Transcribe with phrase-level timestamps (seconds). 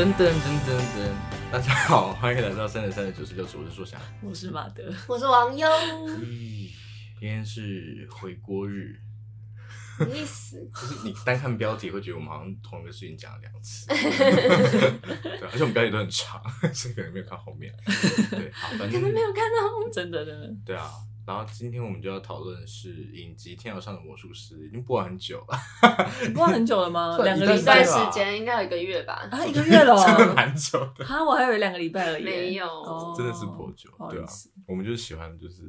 [0.00, 0.32] 噔噔噔
[0.64, 5.68] 噔噔，大家好，欢迎来到三点三的九十六，我是硕翔，我是马德，我是王优。
[5.68, 6.70] 咦，
[7.20, 8.98] 今天是回锅日，
[9.98, 10.56] 什么意思？
[10.74, 16.42] 就是你单看标题会觉得我们好像同一个事情讲了两次， 对，而且我们标题都很长，
[16.72, 17.70] 所以可能没有看后面。
[18.30, 20.50] 对，好，反正可能没有看到，真的真的。
[20.64, 20.90] 对啊。
[21.30, 25.56] 然后今天我们就要讨论的是影集《天桥上的魔术师》，已经播完很久了。
[26.34, 27.16] 播很久了吗？
[27.22, 29.28] 两个礼拜时间，应该有一个月吧？
[29.30, 31.04] 啊，一个月了， 真的蛮久的。
[31.06, 32.24] 哈，我还以为两个礼拜而已。
[32.24, 32.66] 没有，
[33.16, 33.88] 真的是颇久。
[34.10, 34.26] 对啊，
[34.66, 35.62] 我们就是喜欢就是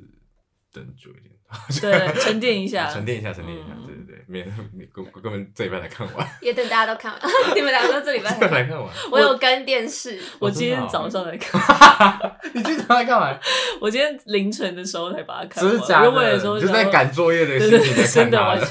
[0.73, 1.31] 等久一点，
[1.81, 7.21] 对， 沉淀一下，沉淀一下，沉淀一下，对对对，免你根根本这礼拜才看完， 也等大家都看完。
[7.55, 11.59] 你们两个都这礼拜才看完，我有跟电视，我今天早上来看。
[12.53, 13.39] 你今天早上看完？
[13.81, 15.71] 我今天凌晨的时候才把它看完。
[15.71, 16.59] 真的假的？
[16.59, 18.67] 就在赶作业的心情在看它的。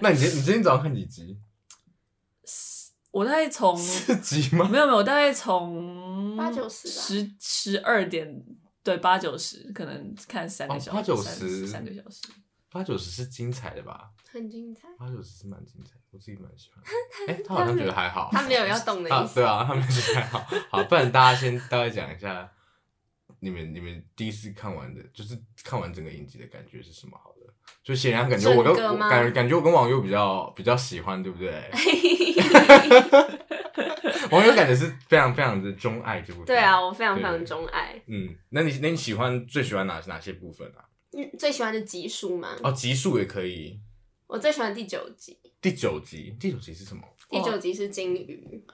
[0.00, 1.36] 那你今你今天早上看几集？
[3.12, 4.68] 我大概从四集吗？
[4.70, 8.42] 没有没有，我大概从八九十十十二点。
[8.82, 12.22] 对，八九十可能看三个小时，八九十三个小时，
[12.70, 14.10] 八九十是精彩的吧？
[14.32, 16.82] 很精彩，八九十是蛮精彩，我自己蛮喜欢。
[17.28, 19.34] 哎， 他好像觉得还好，他没有要动的意思。
[19.34, 20.46] 对啊，他们觉得还好。
[20.70, 22.50] 好，不然大家先大概讲一下，
[23.40, 27.18] 你们你们第一次看完的，就是看完整个影集的感觉是什么？
[27.82, 31.50] 就显然感觉我跟感感觉我跟网友比较比较喜欢，对不对？
[34.30, 36.46] 网友感觉是非常非常的钟爱这部分。
[36.46, 38.00] 对啊，我非常非常钟爱。
[38.06, 40.84] 嗯，那你那你喜欢最喜欢哪哪些部分啊？
[41.16, 42.50] 嗯，最喜欢的集数吗？
[42.62, 43.80] 哦，集数也可以。
[44.28, 45.36] 我最喜欢第九集。
[45.60, 47.02] 第九集，第九集是什么？
[47.28, 48.64] 第九集是金鱼。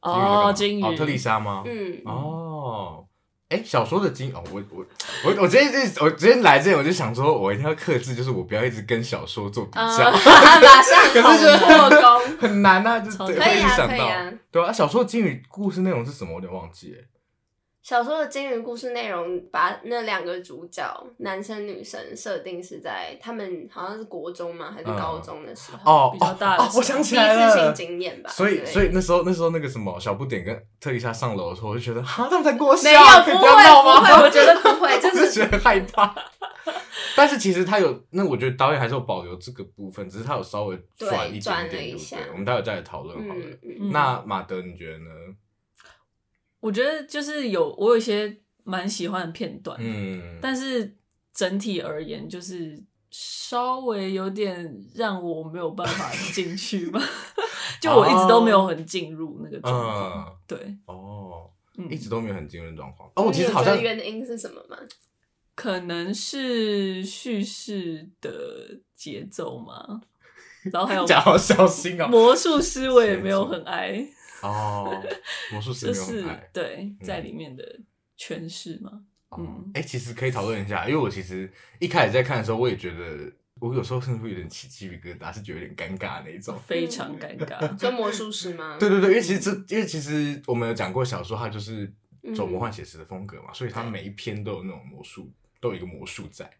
[0.00, 0.82] 哦，金鱼。
[0.82, 1.62] 哦，特丽莎吗？
[1.66, 2.02] 嗯。
[2.04, 3.06] 哦。
[3.48, 4.84] 哎，小说的金哦，我我
[5.24, 16.30] 我我今天我今天来这里，我就想说，我一定要克制，就是我不要一直跟小说做比较， 马上可是破功， 很难啊，就可以啊，可以啊，对啊，小说的金鱼故事内容是什么？
[16.30, 17.04] 我有点忘记哎。
[17.86, 20.82] 小说的惊人故事内容，把那两个主角
[21.18, 24.72] 男生女生设定是在他们好像是国中吗？
[24.72, 25.92] 还是高中的时候？
[25.92, 28.28] 哦，比较大的，我想起来了，第一次性经验吧。
[28.28, 36.12] 所以，所以那时候那时候那个什么小不点跟特丽莎上楼的时候，我就觉得哈，他们在过没有，不会，不会，我觉得不会， 就是觉得害怕。
[37.14, 42.18] 但是其实他有，那我觉得导演还是有保留这个部分，只是他有稍微转一点点，对不对？
[42.32, 43.42] 我们待会再来讨论好了。
[43.92, 45.10] 那马德，你觉得呢？
[46.66, 50.96] 我觉得就是有我有一些蛮喜欢的片段，嗯，但是
[51.32, 57.00] 整体而言就是稍微有点让我没有办法 进去吧，
[57.80, 63.08] 就我一直都没有很进入那个状况，嗯、对，哦，嗯、一直都没有很进入状况。
[63.14, 64.76] 哦，我其实好像原因是什么吗？
[65.54, 68.30] 可能是叙事的
[68.96, 70.02] 节奏嘛，
[70.72, 74.04] 然后还有 讲好小心啊，魔术师我也没有很爱。
[74.42, 75.02] 哦，
[75.52, 77.80] 魔术师没有爱，对，在里面的
[78.18, 79.02] 诠释嘛，
[79.38, 87.80] 嗯，哎，其实可以讨论一下，因为我其实一开始在看的时候，我也觉得我有时候甚至会有点起鸡皮疙瘩，是觉得有点尴尬那一种，非常尴尬。
[87.80, 88.76] 说魔术师吗？
[88.78, 91.90] 对对对，因为其实这，因为其实我们有讲过小说，它就是
[92.34, 96.50] 走魔幻写实的风格嘛，所以它每一篇都有那种魔术，都有一个魔术在。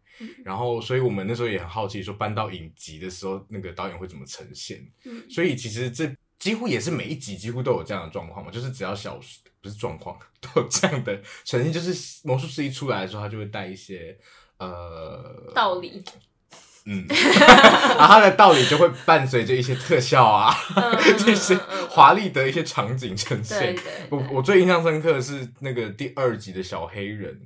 [0.43, 4.82] 然后，所以我们那时候也很好奇，说搬到影集的时候，那个导演会怎么呈现？
[5.28, 6.10] 所以其实这。
[6.38, 9.19] 几乎也是每一集几乎都有这样的状况嘛，就是只要小
[9.60, 14.16] 不是状况都有这样的呈现，就是魔术师一出来的时候，他就会带一些
[14.58, 16.04] 呃道理，
[16.84, 20.54] 嗯，然后他的道理就会伴随着一些特效啊，
[21.19, 21.56] 这些
[21.91, 23.76] 华丽的一些场景呈现。
[24.10, 27.41] 我我最印象深刻的是那个第二集的小黑人，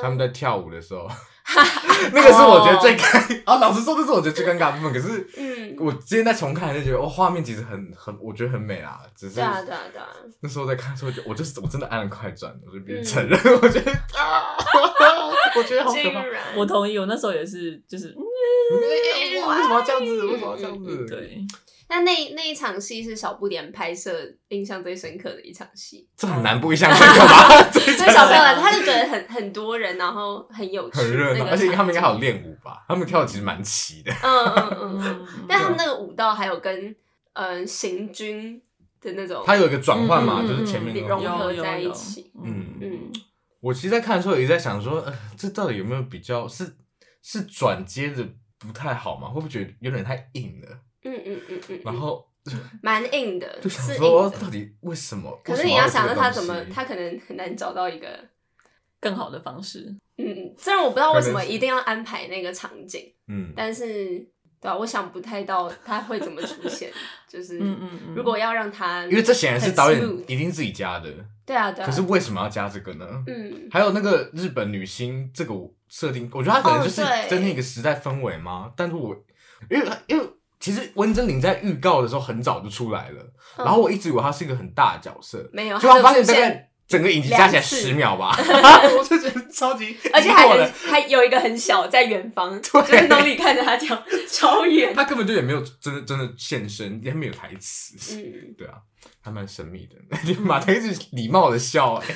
[0.00, 1.10] 他们在跳舞的时候。
[2.12, 4.92] 那个是我觉得最尴啊，老实说，这是我觉得最尴尬的部分。
[4.92, 9.00] 可是，嗯，我今天在重看就觉得，哦，画面其实很很，我觉得很美啦。
[9.16, 10.06] 只是，对啊，对啊，对啊。
[10.40, 14.56] 那时候在看的时候，我就是我真的按了快转，我就别承认，我觉得啊，
[15.56, 16.22] 我觉得好可怕。
[16.56, 20.26] 我同意，我那时候也是，就是，为什么要这样子？
[20.26, 21.06] 为什么要这样子？
[21.06, 21.40] 对。
[21.88, 24.12] 那那那一场戏是小不点拍摄
[24.48, 27.62] 印象最深刻的一场戏，这很难不印象深刻吧？
[27.72, 27.80] 对
[28.12, 32.84] 小朋友来，他就觉得很很多人，然后很有趣，很热闹，而且他们应该还有练舞吧？
[32.86, 34.46] 他们跳的其实蛮齐的，嗯
[34.80, 36.94] 嗯嗯，但他们那个舞蹈还有跟
[37.32, 38.60] 嗯行军
[39.00, 43.12] 的那种，他有一个转换嘛，就是前面融合在一起，嗯嗯。
[43.60, 46.76] 我其实，在看的时候也在想说，呃，这到底有没有比较是
[47.22, 48.24] 是转接的
[48.58, 49.28] 不太好吗？
[49.28, 50.78] 会不会觉得有点太硬了？
[51.16, 52.26] 嗯嗯嗯嗯，然后
[52.82, 55.40] 蛮硬的， 就想说到底为什么？
[55.44, 58.08] 可是你要想到他怎么，他可能很难找到一个
[59.00, 59.94] 更好的方式。
[60.16, 64.18] 嗯，虽然我不知道为什么一定要安排那个场景，嗯，但是
[64.60, 66.90] 对啊，我想不太到他会怎么出现，
[67.28, 71.08] 就是嗯嗯嗯，如果要让他，因为这显然是导演一定自己加的。
[71.46, 71.86] 对啊，对啊。
[71.86, 73.06] 可是为什么要加这个呢？
[73.28, 75.54] 嗯，还有那个日本女星这个
[75.88, 78.64] 设定，我觉得他可能就是真的一个时代氛围吗？
[78.66, 79.14] 哦、但是我
[79.70, 80.28] 因为因为
[80.60, 83.22] 其实温贞菱在预告的时候很早就出来了，
[83.58, 86.64] 嗯、然后我一直以为她是一个很大的角色，没有，就发现大概。
[86.88, 88.34] 整个影集加起来十秒吧，
[88.98, 98.78] 我就觉得超级，而且还还有一个很小在远方， 对就是努力看着他讲超远，他根本就也没有真的真的现身，也没有台词，嗯，对啊，
[99.20, 99.96] 还蛮神秘的。
[100.40, 102.06] 马特一直礼貌的笑，哎，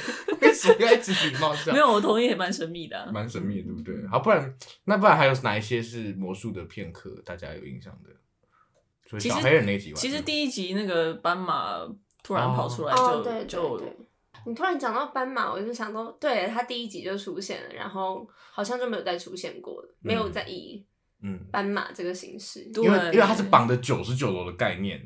[0.41, 1.71] 为什么要一直礼貌笑？
[1.71, 4.09] 没有，我同意，也蛮神秘的，蛮神秘的，对不对？
[4.09, 4.55] 好，不然
[4.87, 8.09] 那不然还有哪一些是魔术的片刻，大家有印象的？
[9.19, 11.79] 所以小黑人那集，其实第一集那个斑马
[12.23, 13.83] 突然跑出来就就。
[14.45, 20.85] 你突然讲到斑马，我就想到，对，他第一集就出现了，然后好像就没有再出现过了，嗯、没有再以
[21.23, 21.39] 嗯。
[21.53, 25.01] 斑马这个形式，因为因为它是绑的九十九楼的概念，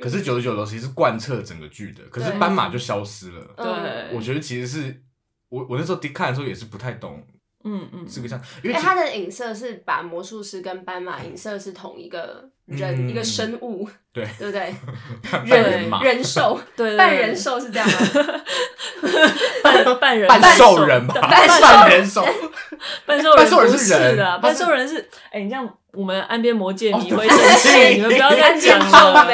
[0.00, 3.46] 可是九十九楼其实是贯彻整个剧的，可是斑马就消失了。
[3.56, 5.04] 对，我觉得其实是
[5.48, 7.24] 我我那时候看的时候也是不太懂。
[7.62, 14.74] 嗯嗯，是个像，因为他的影射是把魔术师跟斑马影射是同一个人，一个生物，对 对不对？
[15.46, 17.96] 人人兽， 对半人兽是这样吗？
[19.62, 22.24] 半半人半兽人吧，半人兽，
[23.06, 25.68] 半兽人是人啊，半兽人是，哎，你这样。
[25.96, 29.24] 我们岸边魔界迷会生气，你们不要再讲了。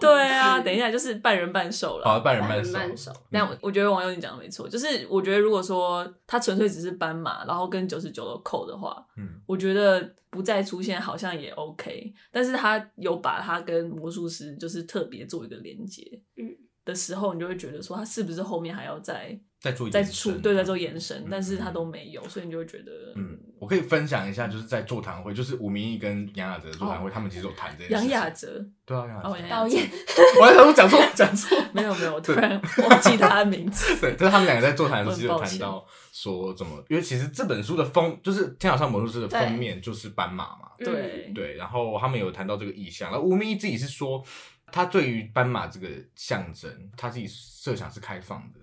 [0.00, 2.04] 对啊，等一下就是半人半兽了。
[2.06, 3.12] 好，半人半兽。
[3.28, 10.00] 那我我觉得网友你讲的没错，就是我觉得如果说他纯粹只是斑马，然后跟九十九楼扣的话，嗯，我觉得
[10.38, 12.14] 不再出现好像也 OK。
[12.30, 19.36] 但是他有把他跟魔术师就是特别做一个连接，嗯，的时候你就会觉得说他是不是后面还要再。
[19.60, 27.92] 在做在处对，在做延伸，但是他都没有，所以你就会觉得，嗯，我可以分享一下，就是在座谈会，就是吴明义跟杨雅哲的座谈会，他们其实有谈这些。
[27.92, 29.90] 杨雅哲，对啊，杨雅哲导演，
[30.40, 33.96] 我还想说讲错讲错， 没有没有，我突然忘记他的名字。
[34.00, 44.24] 对，就是他们两个在座谈的 时候有谈到说怎么，因为其实这本书的封就是《天桥上魔术师》的封面就是斑马嘛，对对，然后他们有谈到这个意象，然后吴明义自己是说，
[44.70, 48.57] 他对于斑马这个象征，他自己设想是开放的。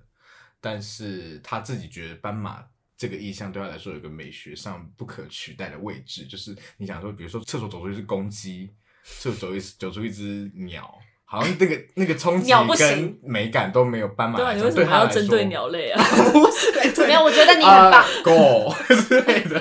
[0.66, 2.64] 但是他自己觉得斑马
[2.98, 8.72] 这个意象对他来说有个美学上不可取代的位置，就是你想说，比如说厕所走出一只公鸡，
[9.04, 10.92] 厕所走一走出一只鸟，
[11.24, 14.38] 好像那个那个冲击跟美感都没有斑马。
[14.38, 16.04] 对啊，你为什么还要针对鸟类啊？
[16.34, 18.04] 不是，没有，我觉得你很棒。
[18.24, 18.74] 狗
[19.08, 19.60] 之类的，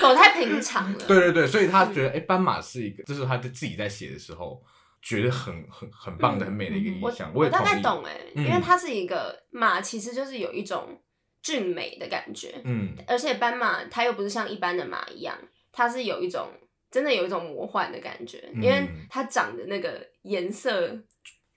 [0.00, 0.98] 狗太平常了。
[1.06, 4.64] 对对对，所以他觉得，哎，斑马是一个，这是他自己在写的时候。
[5.06, 10.98] 觉得很很很棒的、很美的一个意象，我也大概懂哎，因为它是一个马，其实就是有一种
[11.42, 15.36] 俊美的感觉，嗯，而且斑马它又不是像一般的马一样，
[15.70, 16.48] 它是有一种
[16.90, 20.88] 真的有一种魔幻的感觉，因为它长的那个颜色，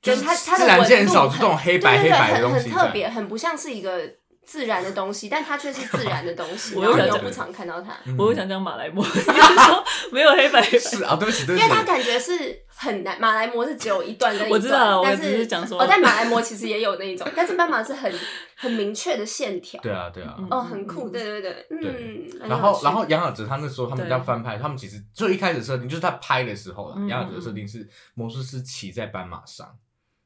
[0.02, 4.14] 就是它它的纹路很少这种黑白黑白的东西，很特别，很不像是一个
[4.48, 10.80] 自然的东西，但它却是自然的东西， 然后你又不常看到它，我又想讲马来貘， 你是说没有黑白黑白？
[10.80, 12.64] 是啊，对不起，对不起，因为它感觉是。
[12.80, 18.14] 很难，马来貘是只有一段跟一段，我知道，但是我只是讲说，哦，但马来貘其实也有那一种， 但是斑马是很
[18.56, 19.82] 很明确的线条。
[19.82, 20.38] 对啊，对啊。
[20.52, 22.30] 哦，很酷，对对对，嗯。
[22.48, 29.76] 然后，然后杨雅喆他那时候他们要翻拍，他们其实最一开始设定就是他拍的时候，杨雅喆的设定是魔术师骑在斑马上，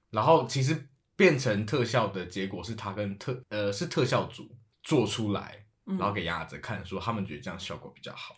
[0.09, 0.77] 然后其实
[1.21, 4.49] 变成特效的结果是他跟特呃是特效组
[4.81, 8.35] 做出来，然后给杨雅喆看，说他们觉得这样效果比较好，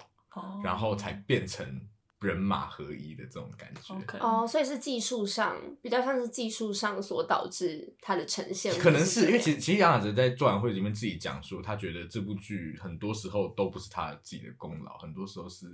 [0.63, 1.87] 然后才变成。
[2.23, 15.65] 人马合一的这种感觉，哦 Okay，所以是技术上比较像是技术上所导致它的呈现，可能是因为其实其实杨雅喆在座谈会里面自己讲说，他觉得这部剧很多时候都不是他自己的功劳，很多时候是，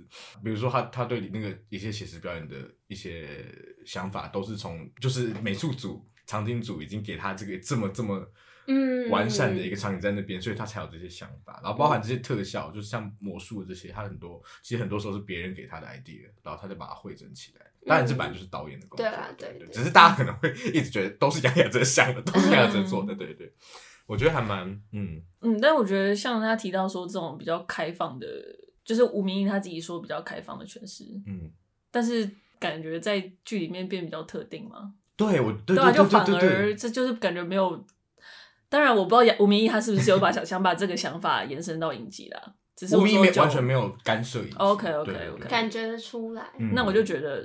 [0.42, 2.56] 比如说他他对那个一些写实表演的
[2.88, 3.46] 一些
[3.86, 8.32] 想法，都是从就是美术组、场景组已经给他这个这么这么。
[8.66, 11.58] 嗯，完善的一个场景在那边，所以他才有这些想法。
[11.60, 17.66] 然后包含这些特效，就是像魔术的这些，他很多其实很多时候是别人给他的 idea，然后他就把它汇整起来。
[17.84, 19.04] 当然，这版就是导演的工作。
[19.04, 19.66] 对啊，对对。
[19.70, 23.12] 只是大家可能会一直觉得都是杨雅哲想的，都是杨雅哲做的。
[23.12, 23.52] 对对。
[24.06, 28.26] 我觉得还蛮嗯嗯，但我觉得像他提到说这种比较开放的，
[28.84, 31.50] 就是吴明义他自己说比较开放的诠释，嗯，
[31.90, 34.94] 但是感觉在剧里面变比较特定嘛。
[35.28, 37.84] 对，我对啊，就反而这就是感觉没有。
[38.68, 42.54] 当然，我不知道吴明义他是不是有把想 想把这个想法延伸到影集啦。
[42.76, 44.40] 只是吴明益完全没有干涉。
[44.56, 46.46] OK OK OK，感觉得出来。
[46.72, 47.42] 那我就觉得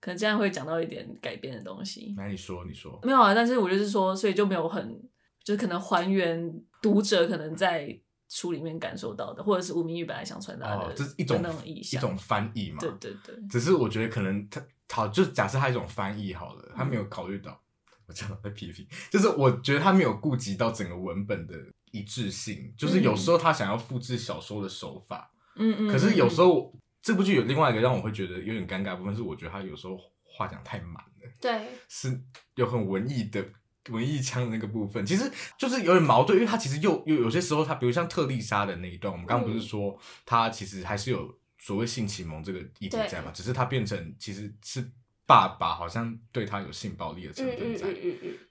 [0.00, 2.14] 可能这样会讲到一点改变的东西。
[2.16, 3.34] 那你说，你说没有啊？
[3.34, 4.98] 但是我就是说，所以就没有很，
[5.42, 7.94] 就是可能还原读者可能在
[8.30, 12.78] 书里面感受到的，或者是吴明玉本来想传达的，哦，这是一种那种意象，一种翻译嘛。
[12.80, 13.34] 对对对。
[13.50, 21.54] 只是我觉得可能他好，就假设他一种翻译好了，他没有考虑到，嗯、我这样在批评，就是我觉得他没有顾及到整个文本的
[21.90, 26.72] 一致性，就是有时候他想要复制小说的手法，嗯嗯，可是有时候
[27.02, 32.20] 这部剧有另外一个让我会觉得有点尴尬的部分，是我觉得他有时候话讲太满了，对，是
[32.54, 33.44] 有很文艺的。
[33.90, 43.30] 文艺腔的那个部分，其实就是有点矛盾，因为他其实又又有些时候，他比如像特丽莎的那一段，我们刚刚不是说他其实还是有所谓性启蒙这个议题在嘛？
[43.32, 44.86] 只是他变成其实是
[45.24, 47.90] 爸爸好像对他有性暴力的成分在，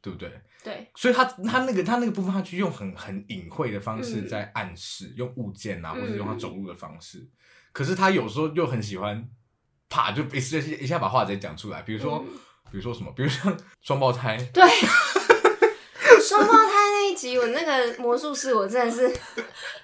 [0.01, 0.32] 对不对？
[0.63, 7.29] 对，所以他他那个他那个部分，他去用很很隐晦的方式在暗示，用物件啊，或者用他走路的方式。
[7.72, 9.29] 可是他有时候又很喜欢，
[9.89, 12.25] 啪就一下一下把话直接讲出来，比如说
[12.72, 14.63] 比如说什么，比如像双胞胎，对。
[17.38, 19.08] 我那个魔术师，我真的是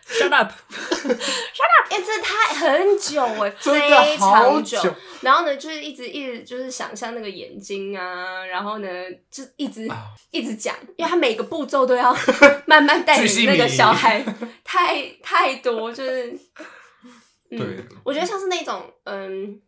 [0.07, 0.51] shut up，shut up，
[1.89, 4.79] 哎、欸，这太很久哎，非常久。
[5.21, 8.87] 然后呢，就是一直一直就是想象那个眼睛啊，然后呢，
[9.31, 9.89] 就一直
[10.31, 12.15] 一直讲，因为他每个步骤都要
[12.67, 14.23] 慢慢带领那个小孩，
[14.63, 16.37] 太太多，就是，
[17.51, 19.61] 嗯，对我觉得像是那种嗯。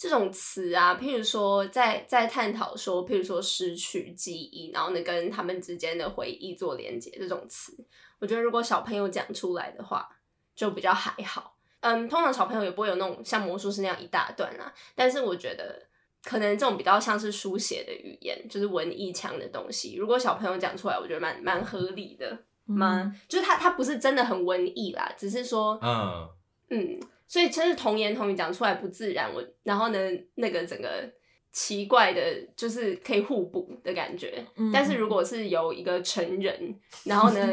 [0.00, 7.76] 这种词啊，譬如说在在探讨说，譬如说失去记忆，然后呢跟他们之间的回忆做连接，这种词，
[8.18, 10.08] 我觉得如果小朋友讲出来的话，
[10.56, 11.54] 就比较还好。
[11.80, 15.86] 嗯，通常小朋友也不会有那种像魔术师那样一大段啊，但是我觉得
[16.24, 23.06] 可能这种比较像是书写的语言，就是文艺腔的东西，如果小朋友讲出来，我觉得蛮蛮合理的蛮？
[23.06, 26.30] 嗯、就是他他不是真的很文艺啦，只是说，嗯
[26.70, 27.00] 嗯。
[27.30, 29.98] 所以真是童言童语讲出来不自然，我然后呢，
[30.34, 31.08] 那个整个
[31.52, 32.20] 奇怪的，
[32.56, 34.44] 就是可以互补的感觉。
[34.56, 37.48] 嗯、但是如果是由一个成人，然后呢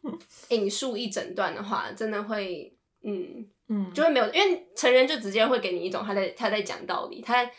[0.50, 7.50] 引述一整段的话，真的会，嗯嗯，就会没有，因为成人就直接会给你一种他在他在讲道理，他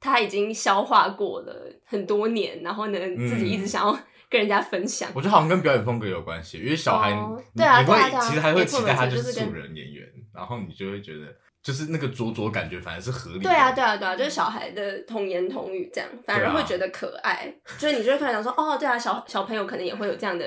[0.00, 3.92] 他已经消化过了很多年，然后呢自己一直想要
[4.28, 5.08] 跟人家分享。
[5.14, 10.08] 我觉得好像跟表演风格有关系，因为小孩、哦、对啊，你会其实还会期待他就是素人演员。
[10.34, 11.26] 然后你就会觉得，
[11.62, 13.44] 就是那个灼灼感觉，反而是合理的。
[13.44, 17.52] 对啊，对啊，对啊，就是小孩的童言童语这样，反而会觉得可爱。
[17.64, 20.44] 啊、就是你就会突然想说，哦，对啊，小小朋友可能也会有这样的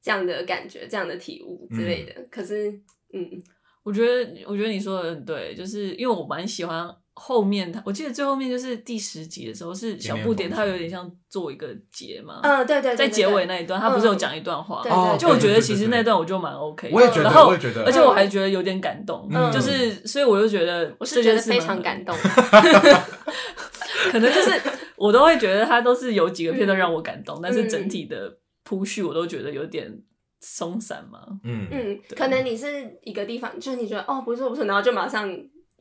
[0.00, 2.12] 这样的感觉，这样的体悟之类的。
[2.16, 2.70] 嗯、可是，
[3.12, 3.30] 嗯，
[3.82, 6.88] 我觉得，我觉得你说的很对，就是因为我蛮喜欢。
[7.14, 12.40] 后面他，我记得最后面就是第十集的时候，是小不点他有点像做一个结嘛。
[12.42, 14.82] 嗯，对对，在结尾那一段，他不是有讲一段话？
[14.82, 16.90] 对，就我觉得其实那段我就蛮 OK。
[16.90, 22.16] 我也觉得，我也觉得，而且我还觉得有点感动，就是所以我就觉得，我是觉得非常感动。
[24.10, 24.60] 可能就是
[24.96, 29.92] 我都会觉得他都是有几个片段让我感动，但是整体的铺叙我都觉得有点
[30.40, 31.20] 松散嘛。
[31.44, 35.30] 嗯嗯，可能你是一个地方，就是你觉得哦不错不错，然后就马上。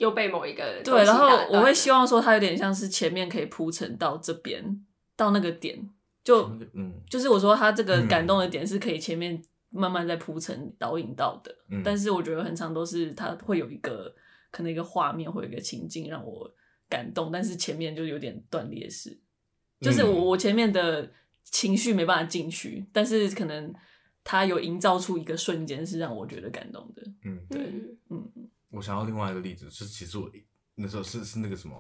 [0.01, 4.84] 又被某一个对，然后我会希望说，它有点像是前面可以铺陈到这边，
[5.15, 5.77] 到那个点，
[6.24, 9.39] 就嗯，就是我说他这个感动的点是可以前面
[9.70, 14.12] 慢慢在铺陈导引到的，嗯、但是我觉得很常都是他会有一个
[14.50, 16.51] 可能一个画面或一个情境让我
[16.89, 19.15] 感动，但是前面就有点断裂式，
[19.79, 21.12] 就是我我前面的
[21.43, 23.72] 情绪没办法进去，但是可能
[24.24, 27.62] 他有营造出一个瞬间是让我觉得感动的，嗯，对，
[28.10, 28.27] 嗯。
[28.71, 30.31] 我想要另外一个例子，就是其实我
[30.75, 31.75] 那时候是是那个什么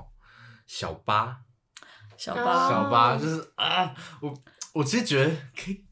[0.67, 1.37] 小八，
[2.17, 4.33] 小八，小八，就是啊，我
[4.73, 5.85] 我其实觉得可以，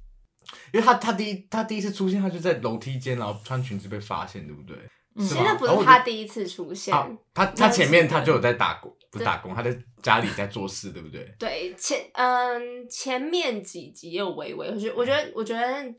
[0.73, 4.77] 因为他他第一他第一次出现，他就在楼梯间，然后穿裙子被发现，对不对？
[5.15, 6.93] 嗯，其实不是他第一次出现，
[7.33, 11.33] 他他前面他就有在打工，不是打工，他在家里在做事，对不对？
[11.39, 15.95] 对，前嗯前面几集也有微微，我觉我觉得我觉得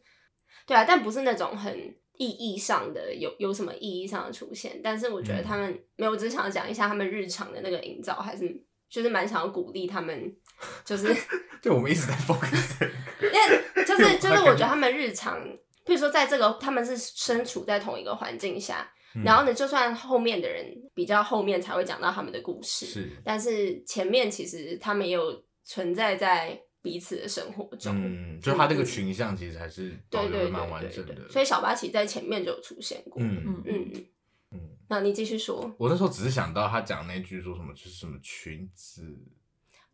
[0.67, 1.97] 对啊，但不是那种很。
[2.21, 10.37] 意义上的有有什么意义上的出现，但是我觉得他们没有，我只是想讲一下他们日常的那个营造，还是就是蛮想要鼓励他们，
[10.85, 11.17] 就是
[11.63, 12.87] 对，我们一直在 focus，
[13.23, 15.41] 因为就是就是我觉得他们日常，
[15.87, 26.61] 譬如说在这个他们是身处在同一个环境下，嗯、然后呢，就算后面的人比较后面才会讲到他们的故事，是，但是前面其实他们也有存在在。
[26.83, 34.05] 彼此的生活中，嗯，就他这个群像其实还是保留的蛮完整的，所以小八其实在前面就有出现过，嗯嗯嗯
[34.53, 35.75] 嗯，那你继续说。
[35.79, 39.19] 我那时候只是想到他讲那句说什么，就是什么裙子。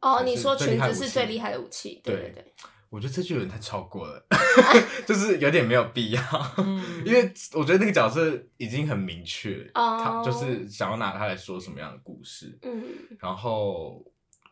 [0.00, 2.52] 哦，你说裙子是最厉害的武器，对对对。
[2.88, 4.24] 我觉得这句有点太超过了，
[5.04, 6.22] 就是有点没有必要，
[7.04, 12.84] 因为我觉得那个角色已经很明确，他就是想要拿他来说什么样的故事，嗯，
[13.18, 14.04] 然后。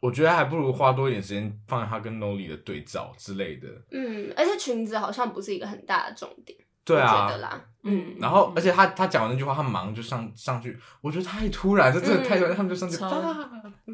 [0.04, 3.66] 我觉得还不如花多一点时间放在他跟 Nolly 的对照之类的。
[3.90, 6.58] 嗯，而且裙子好像不是一个很大的重点。
[6.84, 7.64] 对啊，觉得啦。
[7.84, 12.98] 嗯，然后而且他他讲完那句话，他忙就上上去，我觉得太突然，这真的太突然，他们就上去，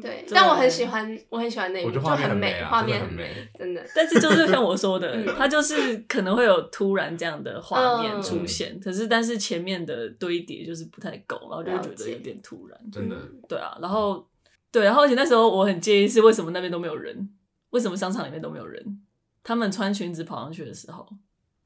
[0.01, 3.81] 对，但我很喜欢，我很喜欢那个，就很美，画面很美，真的。
[3.95, 13.15] 但是就是像我说的，他就是可能会有突然这样的画面出现，可是但是前面的堆叠就是不太够，然后就会觉得有点突然，真的。
[13.47, 14.25] 对啊，然后
[14.71, 17.29] 对，然后而且那时候我很介意是为什么那边都没有人，
[17.71, 19.01] 为什么商场里面都没有人？
[19.43, 21.07] 他们穿裙子跑上去的时候。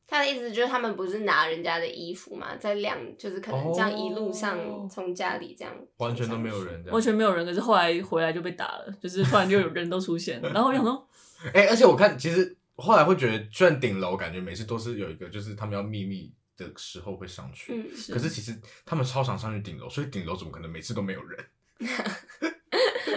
[0.08, 7.44] 他的意思就是他们不是拿人家的衣服嘛，在晾，就是可能这样一路上从家里这样完全都没有人，完全没有人。
[7.44, 10.50] 可是后来回来就被打了，就是突然就有人都出现了。
[10.52, 11.08] 然后我想说，
[11.54, 21.46] 哎、欸，而且我看其实后来会觉得，虽然顶楼感觉每次都是有一个，就是他们要秘密的时候会上去，嗯、是可是其实他们超常上去顶楼，所以顶楼怎么可能每次都没有人？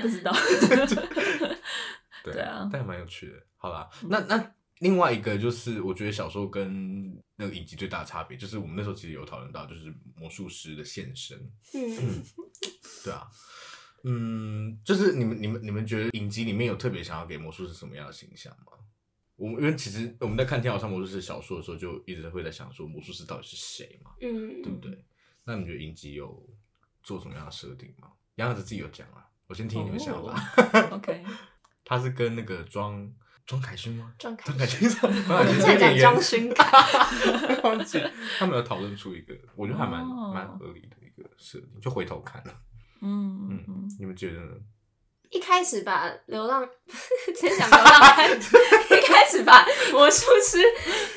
[0.01, 0.33] 不知道。
[2.25, 3.35] 对，对啊，但也蛮有趣的。
[3.57, 4.55] 好啦，那那。
[4.81, 11.37] 另外一个就是，我觉得小说跟那个影集最大的差别，就是我们那时候其实有讨论到，就是魔术师的现身。
[11.75, 12.23] 嗯，
[13.03, 13.27] 对啊，
[14.05, 18.73] 嗯，就是你们、你们、你们觉得影集里面有特别想要给魔术师什么样的形象吗？
[19.35, 24.13] 我们因为其实我们在看《天桥上魔术师》小说的时候，就一直会在想说魔术师到底是谁嘛？
[24.21, 25.05] 嗯，对不对？
[25.43, 26.49] 那你觉得影集有
[27.03, 28.13] 做什么样的设定吗？
[28.37, 30.33] 杨子自己有讲啊，我先听你们想法。
[30.73, 31.25] Oh, OK，
[31.85, 33.11] 他是跟那个庄。
[33.47, 34.13] 庄凯勋吗？
[34.19, 36.71] 庄凯勋，庄凯勋 在讲庄勋凯，
[37.65, 37.99] 忘记
[38.39, 42.53] 他们有讨论出一个，我觉得还蛮蛮合理的一个设定，就回头看了。
[43.01, 44.53] 嗯嗯，你们觉得呢？
[45.31, 46.63] 一开始把流浪，
[47.35, 50.59] 先讲流浪汉，一开始把魔术师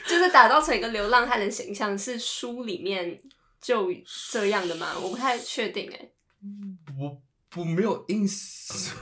[0.08, 3.22] 就是打造成一个流浪汉的形象，是书里面
[3.60, 3.90] 就
[4.32, 4.94] 这样的吗？
[5.04, 6.10] 我不太确定哎。
[6.98, 7.22] 我
[7.55, 8.96] 我没有硬死，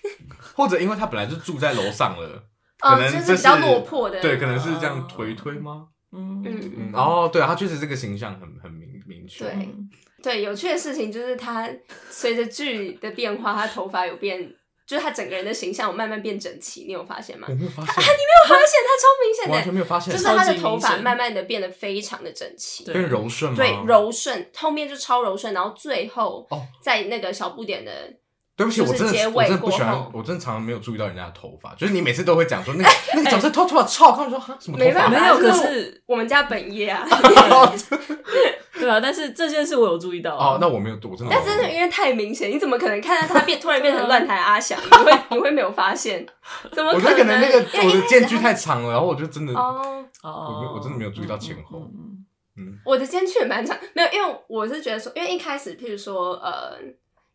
[0.54, 2.48] 或者因为他本来就住在楼上了。
[2.78, 5.88] 可能就是比较落魄的，对，可能是这样推推吗？
[6.12, 6.92] 嗯嗯嗯。
[6.92, 9.44] 哦，对啊，他确实这个形象很很明明确。
[9.46, 9.74] 对
[10.22, 11.66] 对，有趣的事情就是他
[12.10, 14.52] 随着剧的变化，他头发有变，
[14.86, 16.84] 就是他整个人的形象有慢慢变整齐。
[16.84, 17.46] 你有发现吗？
[17.50, 18.12] 我没有发现，你没
[18.42, 23.54] 有发现，他超明显的，完全没有发现，就是他的头发慢慢的变得非常的整齐，变柔顺？
[23.54, 26.46] 对，柔顺，后面就超柔顺，然后最后
[26.80, 28.12] 在那个小不点的。
[28.56, 31.74] 对不起，我真的我真的不喜欢，我真的常常没有注意到人家的头发。
[31.74, 35.08] 就是你每次都会讲说那个 那个角色头头发超好看，说哈什么头发？
[35.08, 37.04] 没有，可是我们家本业啊。
[38.74, 40.36] 对啊，但是这件事我有注意到。
[40.36, 41.34] 哦，那我没有，我真的。
[41.34, 44.78] 但真的因为太明显，你怎么可能看到他变 突然变成乱弹阿翔？
[44.82, 46.26] 你会你会没有发现？
[46.72, 47.04] 怎么可能？
[47.04, 51.88] 我觉得可能那个我的间距太长了，然后我就真的哦哦，我真的没有注意到前后。
[52.56, 56.76] 嗯，我的间距也蛮长，没有，因为我是觉得说，因为一开始譬如说呃。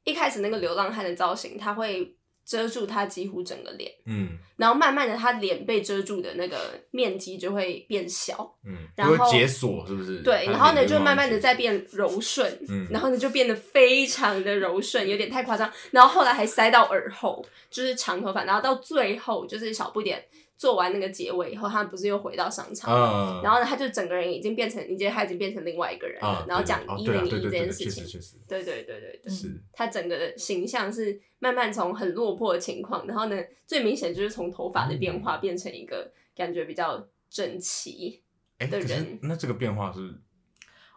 [0.03, 6.57] 一开始那个流浪汉的造型，他会遮住他几乎整个脸，嗯，然后慢慢的，他脸被遮住的那个
[6.91, 10.23] 面积就会变小，嗯，然后解锁是不是？
[10.23, 20.23] 对，然后呢，就慢慢的在变柔顺，嗯，然后呢，就变得非常的柔顺，有点太夸张，然后后来还塞到耳后，就是长头发，然后到最后就是小不点。
[20.60, 26.43] 做完那个结尾以后，他不是又回到商场，uh, 然后呢，他就整个人已经变成，你觉得他已经变成另外一个人了。
[26.45, 28.04] Uh, 然后讲一零一这件事情，
[28.45, 38.22] 对对对对对，是他整个的形象是慢慢从很落魄的情况，然后呢，最明显就是从头发的变化变成一个感觉比较整齐
[38.60, 38.89] 的人。
[38.89, 40.13] 欸、那这个变化是？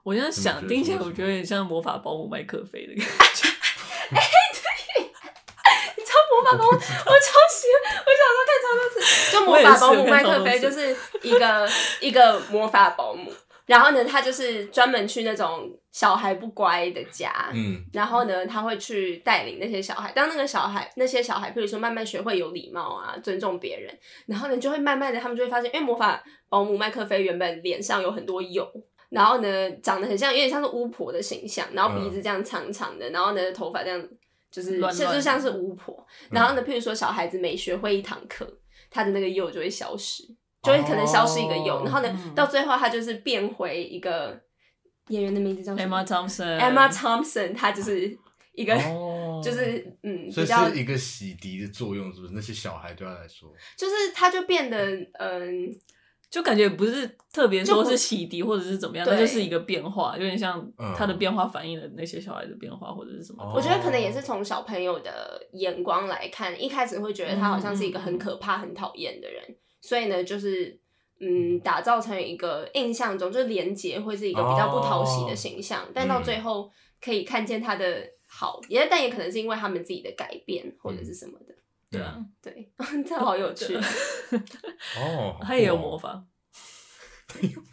[0.03, 3.49] 我现在想听起来，我觉得有点像魔法保姆麦克菲的感觉。
[6.43, 9.33] 魔法保姆，我超喜欢，我小时候看超多次。
[9.33, 11.69] 就魔法保姆麦克菲就是一个
[12.01, 13.33] 一个魔法保姆，
[13.67, 28.67] 然后呢，他就是专门去那种小孩不乖的家，嗯，然后呢，他会去带领那些小孩，当那个小孩那些小孩，比如说慢慢学会有礼貌啊，尊重别人，然后呢，就会慢慢的，他们就会发现，因为魔法保姆麦克菲原本脸上有很多油，
[29.11, 34.03] 然后呢，长得很像，有点像是巫婆的形象，然后鼻子这样长长的，然后呢，头发这样
[34.53, 38.59] 就是甚至像是巫婆，然后呢，譬如说小孩子每学会一堂课。
[38.95, 40.23] 他的那个幼就会消失，
[40.63, 44.39] 就会可能消失一个釉，oh, 然后呢，嗯、到最后他就是变回一个
[45.09, 46.59] 演员的名字叫什么 Emma Thompson。
[46.61, 48.15] Emma Thompson，他就是
[48.53, 52.35] 一个，oh, 就是嗯，比较是一个洗涤的作用，是不是？
[52.35, 54.79] 那些小孩对他来说，就是他就变得
[55.15, 55.75] 嗯。
[56.33, 60.67] 就感觉不是特别说是洗涤或者是怎么样，那就，就是一个变化，有点像
[60.97, 63.45] 他的变化反映了那些小孩的变化或者是什么。
[63.55, 70.81] 我觉得可能也是从小朋友的眼光来看，一开始会觉得他好像是一个很可怕、很讨厌的人，嗯、所以呢，就是
[71.21, 81.55] 嗯，打造成一个印象中就是连结会是一个比较不讨喜的形象，哦、但到最后可以看见他的好，也但也可能是因为他们自己的改变或者是什么的。
[81.93, 82.73] 对啊，对，
[83.07, 83.77] 这好有趣。
[84.99, 86.25] 哦，他也有魔法。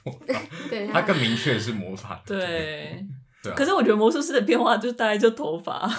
[0.03, 2.21] 魔法， 对，他更明确是魔法。
[2.25, 3.05] 对，
[3.43, 3.53] 对。
[3.53, 5.89] 可是我觉得魔术师的变化就大概就头发。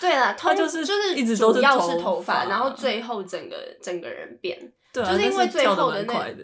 [0.00, 1.60] 对了，他就是就是一直都是
[2.00, 6.34] 头发，然后最后整个整个人变，就是因为最后的那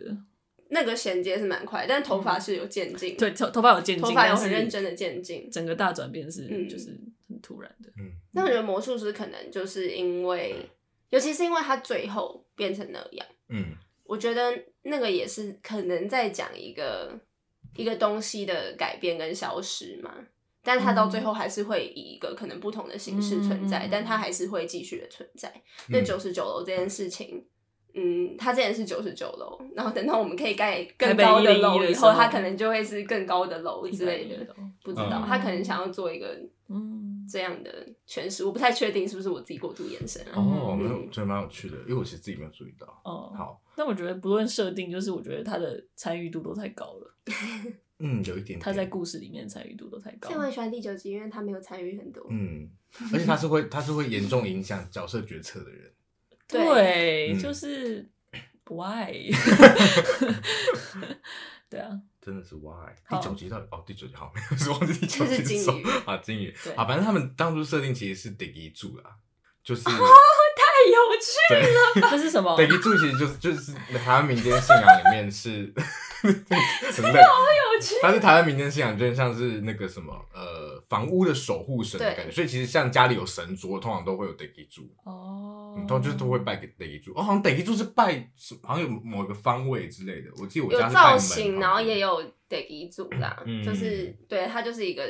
[0.70, 3.16] 那个衔接是蛮快，但头发是有渐进。
[3.16, 7.90] 对，头头发有渐进，头发有很认真的渐进，整个大转变是就是很突然的。
[7.98, 10.56] 嗯，那我觉得魔术师可能就是因为，
[11.10, 13.26] 尤其是因为他最后变成那样。
[13.48, 17.18] 嗯，我觉得那个也是可能在讲一个
[17.76, 20.12] 一个东西的改变跟消失嘛。
[20.66, 25.52] 但他到最后还是会以一个可能不同的形式存在，嗯、但他还是会继续的存在。
[25.90, 27.44] 那九十九楼这件事情，
[27.92, 35.22] 嗯，他之前是九十九楼，然后等到我们可以盖更高的楼以后，他可能就会是更高的楼之类的，不知道。
[35.28, 36.34] 他可能想要做一个
[36.70, 40.24] 嗯这样的诠释，我不太确定是不是我自己过度延伸。
[40.34, 42.86] 哦，没有，觉得蛮有趣的，因为我其实自己没有注意到。
[43.04, 47.14] 哦，好，那我觉得不论设定，就是我觉得他的参与度都太高了。
[48.00, 48.60] 嗯，有一点点。
[48.60, 50.28] 他在故事里面参与度都太高。
[50.28, 52.26] 所以我很喜欢第九集，因为他没有参与很多。
[52.28, 52.68] 嗯，
[53.12, 55.90] 而且他是会，他是会严重影响角色决策的人。
[56.48, 58.10] 对，嗯、就是
[58.66, 59.30] why？
[61.68, 62.92] 对啊，真的是 why？
[63.08, 63.66] 第九集到底？
[63.70, 65.70] 哦，第九集好，没有是忘记第九集是
[66.06, 69.16] 啊，金鱼啊，反正他们当初设定其实是得一柱啦，
[69.62, 69.82] 就是。
[70.84, 72.54] 有趣了， 这是什么？
[72.58, 75.72] 地基主其实就是就是台湾民间信仰里面是，
[76.22, 76.34] 真
[77.10, 77.40] 的好
[77.74, 77.94] 有趣。
[78.02, 80.53] 但是台湾民间信仰就像是那个什么呃
[80.88, 87.12] 房屋的守护神的感觉，所以其实像家里有神桌，通常都会有地基柱哦，通常就是都会拜给地基柱。
[87.14, 88.30] 哦，好像地基柱是拜，
[88.62, 90.30] 好像有某一个方位之类的。
[90.40, 95.02] 我记得我家是造型，然后也有地基柱啦，就是对，它就是一个。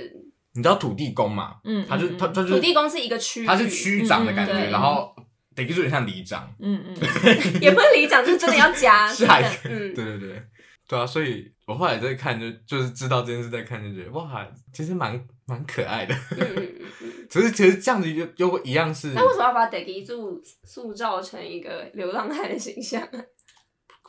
[0.56, 1.56] 你知道土地公嘛？
[1.64, 5.14] 嗯，他就他他就土地公是一个区，他是区长的感觉，然后。
[5.56, 6.96] 得就有点像里长，嗯嗯，
[7.62, 10.42] 也不是里长，就是真的要加， 是还，嗯，对对对，
[10.88, 23.06] 对啊，所以我后来在看，就就是知道这件事，在看就觉得哇，其实蛮蛮可爱的， 嗯嗯嗯，只是其实这样子又又一样是，那为什么要把 Daddy 塑塑造成一个流浪汉的形象？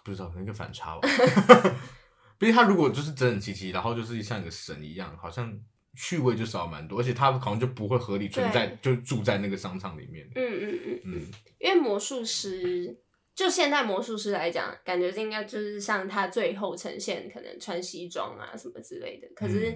[0.03, 1.07] 不知道，可能一个反差吧。
[2.37, 5.57] 毕竟他如果就是整整齐齐，然后就是像一个神一样，好像。
[5.97, 10.29] 趣味就少蛮多，而且他好像就不会合理存在，就住在那个商场里面。
[10.35, 11.21] 嗯嗯嗯嗯，
[11.57, 12.99] 因为魔术师，
[13.33, 19.27] 就现代魔术师来讲，感觉应该就是像他最后呈现，可能穿西装啊什么之类的。
[19.33, 19.73] 可是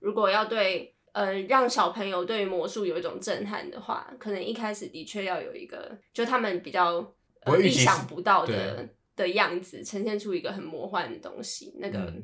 [0.00, 6.94] 如果要对呃让小朋友对魔术有一种震撼的话，可能一开始的确要有一个，就他们比较、
[7.40, 12.14] 呃、意想不到的的样子，呈现出一个很魔幻的东西，那个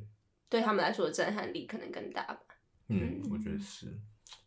[0.49, 2.39] 对他们来说的震撼力可能更大吧。
[2.89, 3.87] 嗯，我觉得是，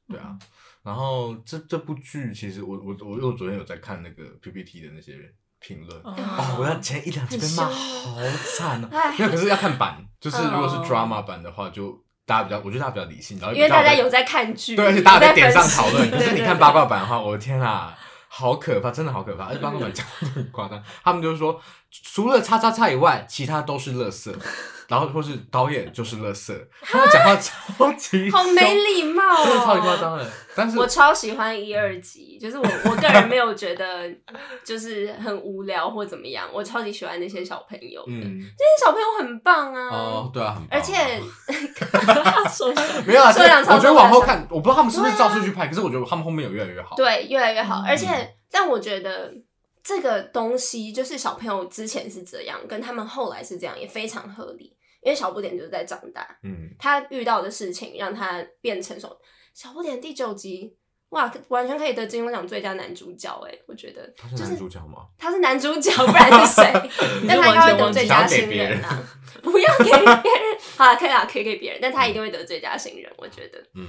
[0.07, 0.39] 对啊。
[0.83, 5.13] 然后这这部剧其实我我我又昨天有在看那个 PPT 的那些
[5.59, 6.15] 评论哦，
[6.57, 8.15] 我要前一两集被骂好
[8.55, 16.11] 惨哦，因为可是要看版，就是如果是 drama 版的话，就大家比较，我觉得大家比较理性，然后因为大家有在看剧，对，而且大家在点上讨论。
[16.11, 24.33] 可是你看八卦版的话，我的天啊，好可怕，真的好可怕，而且八卦版讲的很夸张，他们就是说除了叉叉叉以外，其他都是垃圾。
[24.87, 30.25] 然后或是导演就是垃圾，他们讲话超级好没礼貌哦，真的超级夸张的。
[30.55, 34.09] 但是我超喜欢一二集，就是我我个人没有觉得
[34.63, 39.89] 就是很无聊或怎么样，我超级喜欢那些小朋友，嗯，这些小朋友很棒啊。
[39.89, 40.69] 哦，对啊，很棒。
[40.71, 40.93] 而且
[43.05, 43.27] 没有啊，
[43.67, 47.83] 我觉得往后看，我不知道他们是不是照顺序拍，可是我觉得他们后面有越来越好，对，越来越好。
[47.85, 49.33] 而且但我觉得
[49.87, 54.75] 这个东西就是小朋友之前是这样，跟他们后来是这样，也非常合理。
[55.01, 59.17] 因为小不点就是在长大，嗯，他遇到的事情让他变成熟。
[59.53, 60.75] 小不点第九集，
[61.09, 64.13] 哇，完全可以得金钟奖最佳男主角哎，我觉得。
[64.17, 65.07] 他是男主角吗？
[65.17, 66.89] 他是男主角，不然是谁？
[67.25, 69.01] 但他应该会得最佳新人啊！
[69.41, 73.63] 不要给别人，好了，可以啦，可以给别人，但他一定会得最佳新人，我觉得。
[73.75, 73.87] 嗯。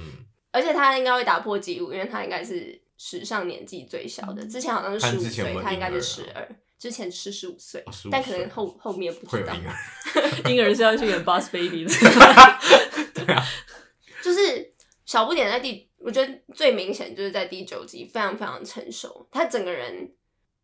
[0.51, 6.47] 而且他应该会打破纪录，因为他应该是史上年纪最小的，之前好像是十五岁，他应该是十二。
[6.77, 9.53] 之前是十五岁，但可能后后面不知道。
[9.53, 9.75] 婴儿，
[10.49, 11.91] 婴儿是要去演 Boss Baby 的。
[13.13, 13.43] 对啊，
[14.23, 14.73] 就是
[15.05, 19.27] 小不点在第，我觉得最明显就是在第九集，非常非常成熟。
[19.29, 20.09] 他整个人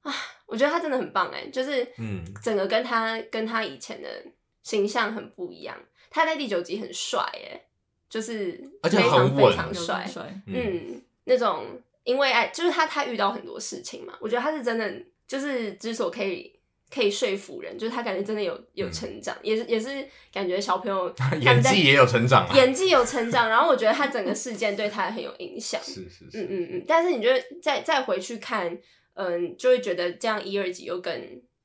[0.04, 0.14] 啊，
[0.46, 4.08] 我觉得他真的很棒哎，就是嗯，整个跟他跟他以前的
[4.64, 5.78] 形象很不一样。
[6.10, 7.62] 他在第九集很帅哎，
[8.10, 10.10] 就是非常非常帅，
[10.48, 11.66] 嗯，那种
[12.06, 14.90] 因为爱，就是他他遇到很多事情嘛，我觉得他是真的。
[15.28, 16.54] 就是之所可以
[16.94, 23.50] 可以说服人，就是他感觉真的有有成长，嗯、也是也是感觉小朋友 演技也有成长，演技有成长。
[23.50, 26.86] 然后我觉得他整个事件对他很有影响，是是是，嗯嗯嗯。
[26.88, 28.78] 但是你觉得再再回去看，
[29.16, 31.12] 嗯，就会觉得这样一二集又更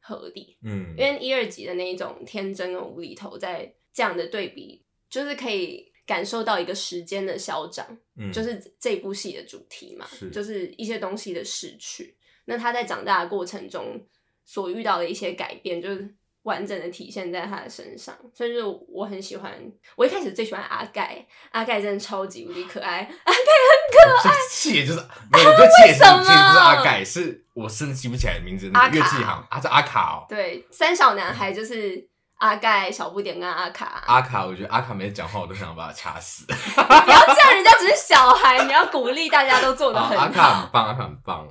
[0.01, 12.17] 合理，嗯，因为一二集的那一种天真和无厘头在这样的对比，就是可以感受到一个时间的消长，嗯，就是这部戏的主题嘛，是就是一些东西的逝去。
[12.47, 14.05] 那他在长大的过程中
[14.45, 16.13] 所遇到的一些改变，就是。
[16.45, 19.53] 完整的体现在他的身上，所以就我很喜欢。
[19.95, 24.35] 我一开始最喜欢阿盖，阿盖真的超级无敌可爱，阿盖很可爱。
[24.51, 28.71] 气就是， 没有，这气其实不是阿盖，是我甚至记不起来名字。
[28.71, 30.25] 乐器行，啊，是阿卡哦。
[30.31, 32.09] 对，三小男孩就是
[32.41, 34.03] 阿盖、小不点跟阿卡。
[34.07, 36.45] 阿卡，我觉得阿卡没讲话，我都想把他掐死。
[36.49, 40.25] 不要这样，人家只是小孩，你要鼓励大家都做的很好。
[40.25, 41.47] 阿卡很棒，阿卡很棒。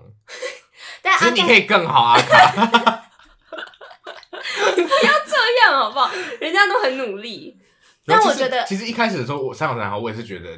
[1.02, 3.06] 但其实你可以更好，阿卡。
[4.76, 6.12] 你 不要这样好不好？
[6.42, 7.56] 人家都很努力，
[8.06, 10.50] 但我觉得其实一开始的时候，我三小男孩，我也是觉得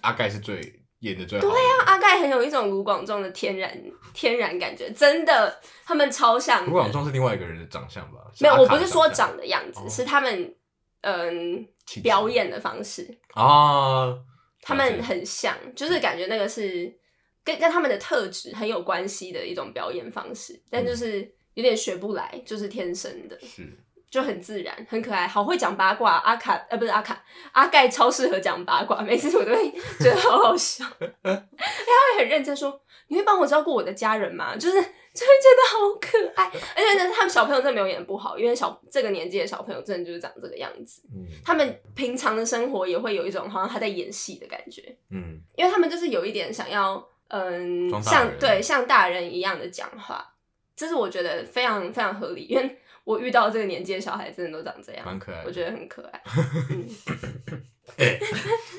[0.00, 0.60] 阿盖是最
[1.04, 1.50] 演的最好的。
[1.52, 6.66] 对呀、啊，阿盖很有一种卢广仲的天然天然感觉，真的，他们超像。
[6.66, 8.18] 卢广仲是另外一个人的长相吧？
[8.40, 10.54] 没有，我不是说长的样子，哦、是他们
[11.02, 11.66] 嗯
[12.02, 14.16] 表演的方式啊，
[14.62, 16.92] 他们很像，就是感觉那个是
[17.44, 21.20] 跟跟他们的特质很有关系的一种表演方式，但就是。
[21.20, 23.62] 嗯有点学不来，就是天生的，是
[24.14, 26.18] 就很自然，很可爱，好会讲八卦。
[26.18, 30.84] 阿卡呃，不是阿卡，阿盖超适合讲八卦，每次我都会 觉得好好笑。
[31.20, 36.46] 他会很认真说：“你会帮我照顾我的家人吗？”就是就会觉得好可爱。
[36.76, 41.02] 而且呢，他们小朋友真的没有演不好，因为小这个年纪的小朋友真的就是长这个样子。
[41.12, 44.96] 嗯，他们平常的生活也会有一种好像他在演戏的感觉。
[45.10, 50.30] 嗯，因为他们就是有一点想要嗯，像对像大人一样的讲话。
[50.76, 56.22] 这是我觉得非常非常合理，因为我遇到这个年纪的小孩，真的都长这样，蛮可爱的，我觉得很可爱。
[57.98, 58.18] 欸、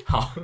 [0.04, 0.34] 好，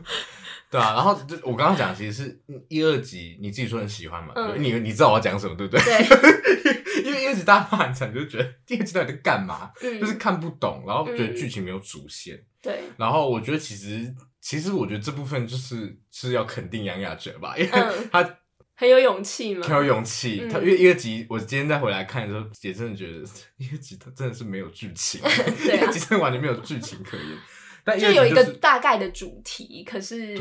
[0.71, 4.33] 对啊，然后就我刚刚讲，其实是一二集，你自己说很喜欢嘛？
[4.37, 5.83] 嗯、你你知道我要讲什么，对不对？
[5.83, 7.03] 对。
[7.05, 9.73] 因为一二集大家骂很惨，就觉得第二集到底在干嘛？
[9.83, 12.37] 嗯、就是看不懂，然后觉得剧情没有主线。
[12.37, 12.81] 嗯、对。
[12.97, 17.71] 然后我觉得其实其实我觉得这部分就是是要肯定杨雅哲吧，因为
[18.13, 18.39] 他。
[18.75, 19.67] 嗯很有勇气吗？
[19.67, 20.41] 很有勇气。
[20.43, 23.19] 嗯、他因为一个集，我今天再回来看的时候，也真的觉得
[23.59, 25.21] 一个集他真的是没有剧情，
[25.65, 27.27] 对啊、一个集真的完全没有剧情可言。
[27.85, 30.37] 但就有一个大概的主题，可是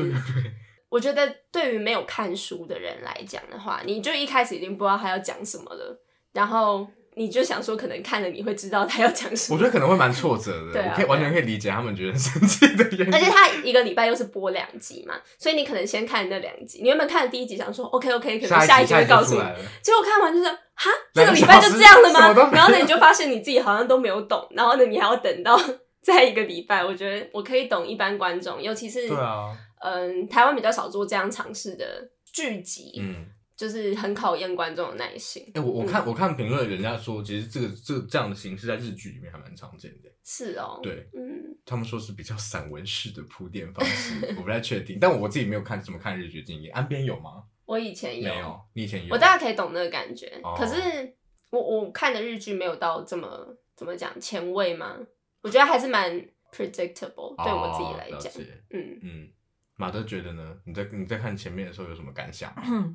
[0.88, 6.88] 我觉得对于没有看书的人来讲的话，你就一开始已经不知道他要讲什么了，然后。
[7.14, 9.56] 你就想说，可能看了你会知道他要讲什么？
[9.56, 13.14] 我觉得可能会蛮挫折的，对啊、我可以完全可以理解他们觉得生气的原因。
[13.14, 16.80] 而且他一个礼拜又是播两集嘛，所以你可能先看那两集。
[16.80, 19.40] 你原本看了第一集，想说 OK OK，可能下一集会告诉你。
[19.82, 22.50] 结果看完就是哈，这个礼拜就这样了吗？
[22.52, 25.60] 然后呢，你就发现你自己好像都没有懂，然后呢，你还要等到
[26.02, 26.82] 再一个礼拜。
[26.82, 33.26] 我觉得我可以懂一般观众，尤其是对啊，嗯，台湾比较少做这样尝试的剧集，嗯。
[33.62, 35.40] 就是很考验观众的耐心。
[35.54, 40.10] 哎、欸，我我看、嗯、我看评论，人家说其实这个这个这样的形式在日剧里面还蛮常见的。
[40.24, 44.98] 是哦，对，嗯，他们说是比较散文式的铺垫方式，我不太确定。
[45.00, 46.74] 但我自己没有看怎么看日剧经验。
[46.74, 47.44] 岸边有吗？
[47.64, 50.40] 我以前有，没有，你以前有，我大概可以懂那个感觉。
[50.42, 51.14] 哦、可是
[51.50, 54.98] 我我看的日剧没有到这么怎么讲前卫吗？
[55.40, 56.10] 我觉得还是蛮
[56.52, 58.32] predictable，、哦、对我自己来讲。
[58.70, 59.28] 嗯嗯，
[59.76, 60.56] 马德觉得呢？
[60.64, 62.52] 你在你在看前面的时候有什么感想？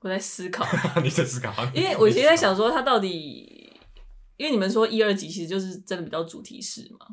[0.00, 0.66] 我在思考，
[1.02, 3.72] 你在思考，因为我其实在想说，他到底，
[4.36, 7.06] 因为你们说一二集其实就是真的比较主题式嘛，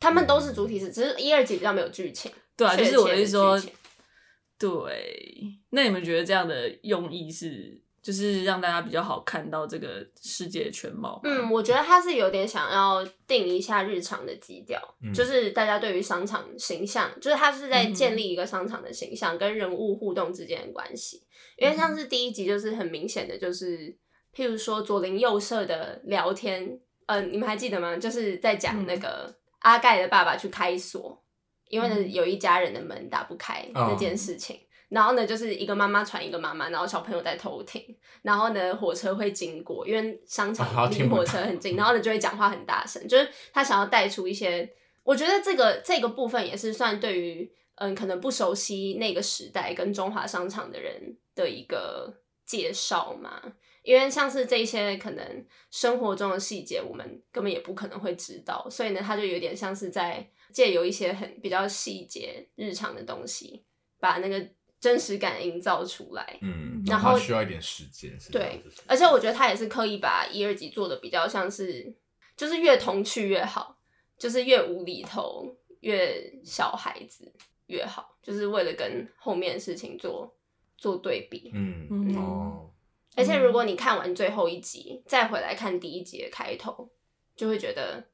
[0.00, 2.32] 他们都是主题式，只是一二集比较没有剧情。
[2.56, 3.60] 对啊，就是我的意思说，
[4.58, 5.58] 对。
[5.70, 11.20] 那你们觉得这样的用意是，就是让大家比较好看到这个世界的全貌？
[11.24, 21.26] 嗯，我觉得他是有点想要定一下日常的基调，嗯、就是大家对于商场形象，就是他是在建立一个商场的形象跟人物互动之间的关系。
[21.56, 23.92] 因为像是第一集就是很明显的，就是
[24.32, 26.64] 譬如说左邻右舍的聊天，
[27.06, 27.96] 嗯、呃，你们还记得吗？
[27.96, 31.20] 就是在讲那个阿盖的爸爸去开锁，
[31.70, 34.54] 因为有一家人的门打不开那件事情。
[34.54, 37.82] 嗯、然后呢，就是一个妈妈传一个妈妈，然后小朋友在偷听，
[38.22, 44.68] 然后呢火车会经过，因为商场离火车很近，然后呢就会讲话很大声，就是他想要带出一些，
[45.02, 51.16] 我觉得这个这个部分也是算对于嗯可能不熟悉那个时代跟中华商场的人。
[51.36, 53.42] 的一个介绍嘛，
[53.82, 63.66] 因为像是这些可能生活中的细节，我们根本也不可能会知道，所以呢，他就有点像是在借由一些很比较细节、日常的东西，
[64.00, 64.48] 把那个
[64.80, 66.38] 真实感营造出来。
[66.42, 68.16] 嗯，然后需要一点时间。
[68.30, 71.94] 对，而且我觉得他也是刻意把一二集做的比较像是，
[72.36, 73.78] 就是越童趣越好，
[74.18, 77.32] 就是越无厘头、越小孩子
[77.66, 80.32] 越好，就是为了跟后面的事情做。
[80.78, 82.70] 做对比，嗯哦，
[83.16, 86.90] 而且如果你看完最后一集，再回来看第一集的开头，
[87.34, 88.06] 就会觉得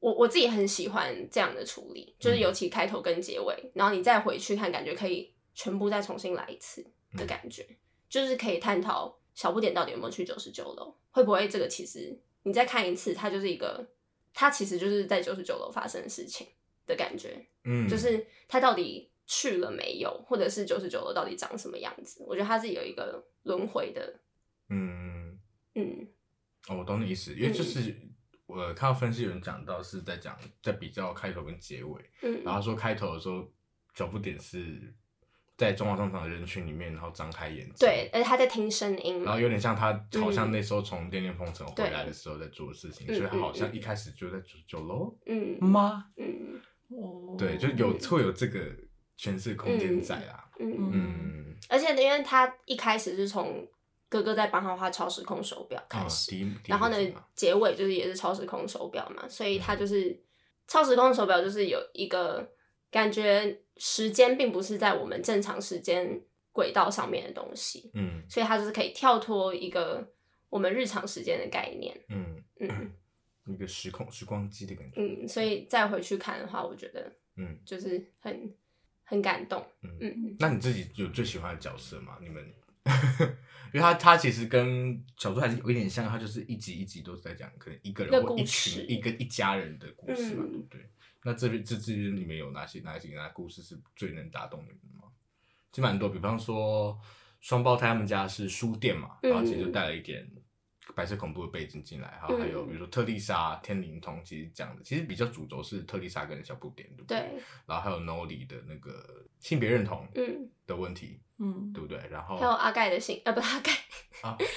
[0.00, 7.76] 我我自己很喜欢这样的处理，就是尤其开头跟结尾，嗯、然后你再回去看，感觉可以全部再重新来一次的感觉，嗯、
[8.08, 13.84] 就是可以探讨小不点到底有没有去九十九楼，会不会这个其实你再看一次，它就是一个，
[14.32, 16.46] 它其实就是在九十九楼发生的事情
[16.86, 22.22] 的感觉，嗯，就是它到底去了没有，或者是九十九楼到底长什么样子？
[22.28, 24.20] 我觉得它是有一个轮回的，
[24.68, 25.36] 嗯
[25.74, 26.08] 嗯，
[26.68, 27.80] 哦，我懂你意思，因为就是。
[27.80, 28.04] 嗯
[28.48, 33.46] 我看到分析有人讲到是在讲在比较开头跟结尾，嗯，然后说开头的时候
[33.92, 34.90] 小不点是
[35.58, 45.58] 在中华商场的人群里面，然后张开眼睛，对，而且他在听声音，然后有点像他好像那时候从电电风城回来的时候在做的事情，所以他好像一开始就在九九楼，嗯。
[45.60, 46.06] 吗？
[46.16, 48.60] 嗯，哦，对，就有会有这个
[49.18, 50.90] 诠释空间在啦，嗯。
[50.92, 53.68] 嗯，而且因为他一开始是从。
[54.10, 56.96] 哥哥在帮他画超时空手表开始，哦、然后呢，
[57.34, 60.20] 结尾就是也是超时空手表嘛，所以他就是、嗯、
[60.66, 62.50] 超时空手表，就是有一个
[62.90, 66.20] 感觉时间并不是在我们正常时间
[66.52, 70.12] 轨道上面的东西，嗯，所以它就是可以跳脱一个
[70.50, 72.92] 我们日常时间的概念，嗯嗯，
[73.46, 78.52] 一个时空时光机的感觉，嗯，所以再回去看的话，我觉得，嗯，就是很
[79.04, 79.96] 很感动，嗯。
[80.00, 82.18] 嗯，嗯，那你自己有最喜欢的角色吗？
[82.20, 82.44] 你们？
[83.70, 90.88] 因为他他其实跟小说还是有一点像，他就是一集一集都是在讲可能一个人或一群一个一家人的故事嘛，对不对？
[91.22, 95.08] 那这边这这边里面有哪些哪些哪故事是最能打动你们的吗？
[95.72, 96.98] 其实蛮多，比方说
[97.40, 100.26] 双胞胎他们家是书店嘛，然后其实就带了一点
[100.94, 107.18] 白色恐怖的背景进来，然后还有比如说特丽莎、天灵通，其实讲的其实比较主轴是特丽莎跟小不点，对不对？
[107.18, 107.42] 对。
[107.66, 110.08] 然后还有 Noli 的那个性别认同
[110.66, 111.20] 的问题。
[111.40, 111.96] 嗯，对不对？
[112.10, 113.70] 然后还有阿盖的性，呃，不是阿盖，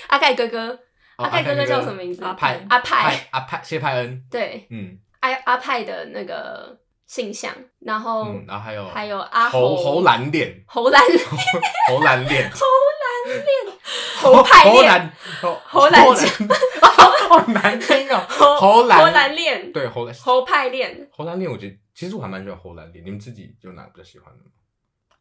[0.08, 0.80] 阿盖哥哥，
[1.18, 2.24] 阿盖哥哥叫什么名字？
[2.24, 4.26] 阿派，阿派，阿派，谢派恩。
[4.32, 11.20] 对，嗯，阿阿派的那个形象，然后，然后还有还有阿侯侯蓝脸，侯蓝脸，
[11.88, 12.68] 侯蓝脸， 侯
[13.02, 13.78] 蓝脸，
[14.18, 15.12] 侯派脸，
[15.66, 16.50] 侯蓝脸，
[17.30, 18.26] 好难听 啊！
[18.30, 24.52] 侯蓝，侯蓝脸，对，侯蓝，侯派脸，侯蓝脸，我觉得其实我还蛮喜欢侯蓝脸，你们自己有哪个比较喜欢的吗？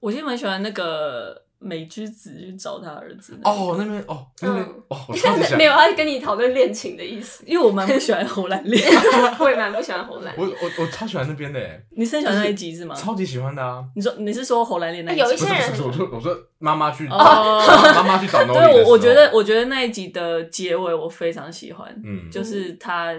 [0.00, 1.44] 我其实蛮喜欢那个。
[1.62, 5.59] 美之子去找他儿子哦，那边哦，那边哦，我 超级喜欢。
[5.59, 8.83] 没有，他跟你讨论恋情的意思，因为我蛮不喜欢侯兰恋，
[9.38, 10.35] 我也蛮不喜欢侯兰。
[10.38, 12.94] 我我我超喜欢那边的，你是很喜欢那一集是吗？
[12.94, 13.85] 超级喜欢的啊！
[13.94, 15.20] 你说你是说侯兰恋那一集？
[15.20, 18.42] 有一些人，我说我说妈妈去，妈妈去找。
[18.46, 23.14] 对，我我觉得我觉得那一集的结尾我非常喜欢，嗯，就是他。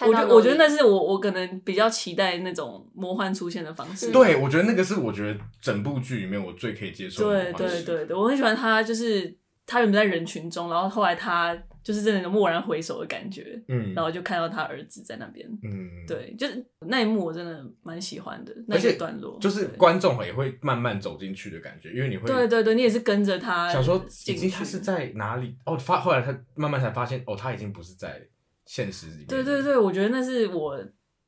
[0.00, 4.10] 我觉我觉得那是我我可能比较期待那种魔幻出现的方式。
[4.10, 7.52] 对，我觉得那个是我觉得整部剧里面我最可以接受的。
[7.52, 25.56] 对对对对，我很喜欢他，就是他原本在人群中，然后后来他就是真的蓦然回首的感觉，嗯，然后就看到他儿子在那边，嗯，对，就是那一幕我真的蛮喜欢的，那些段落，就是观众也会慢慢走进去的感觉，因为你会，对对对，你也是跟着他，想说已经他是在哪里？
[25.64, 28.20] 哦，发后来他慢慢才发现哦，他已经不是在。
[28.66, 30.78] 现实里面，对对对，我觉得那是我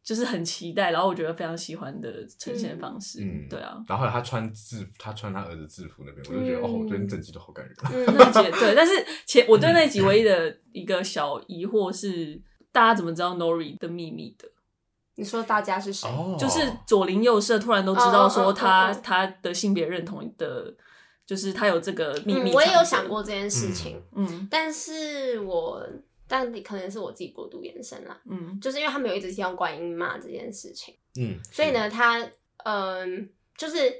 [0.02, 3.20] 就是很期待，然后我觉得非常喜欢的呈现方式。
[3.22, 3.76] 嗯，对啊。
[3.86, 7.76] 然后他穿制服，他穿他儿子制服那边，我就觉得、嗯、哦，我觉得整集都好感人。
[7.92, 8.92] 嗯，那集 对，但是
[9.26, 12.40] 前我对那集唯一的一个小疑惑是，
[12.72, 14.48] 大家怎么知道 Nori 的秘密的？
[15.16, 16.08] 你说大家是谁？
[16.38, 20.74] 就是左邻右舍突然都知道说他、哦、他的性别认同的，
[21.26, 22.54] 就是他有这个秘密、嗯。
[22.54, 25.86] 我也有想过这件事情，嗯，但是我。
[26.28, 32.18] 但可能是我自己过度延伸啦，嗯，就是因为他没有一直提到观音妈这件事情，嗯，所以呢，他
[32.64, 33.06] 嗯、呃，
[33.56, 33.92] 就是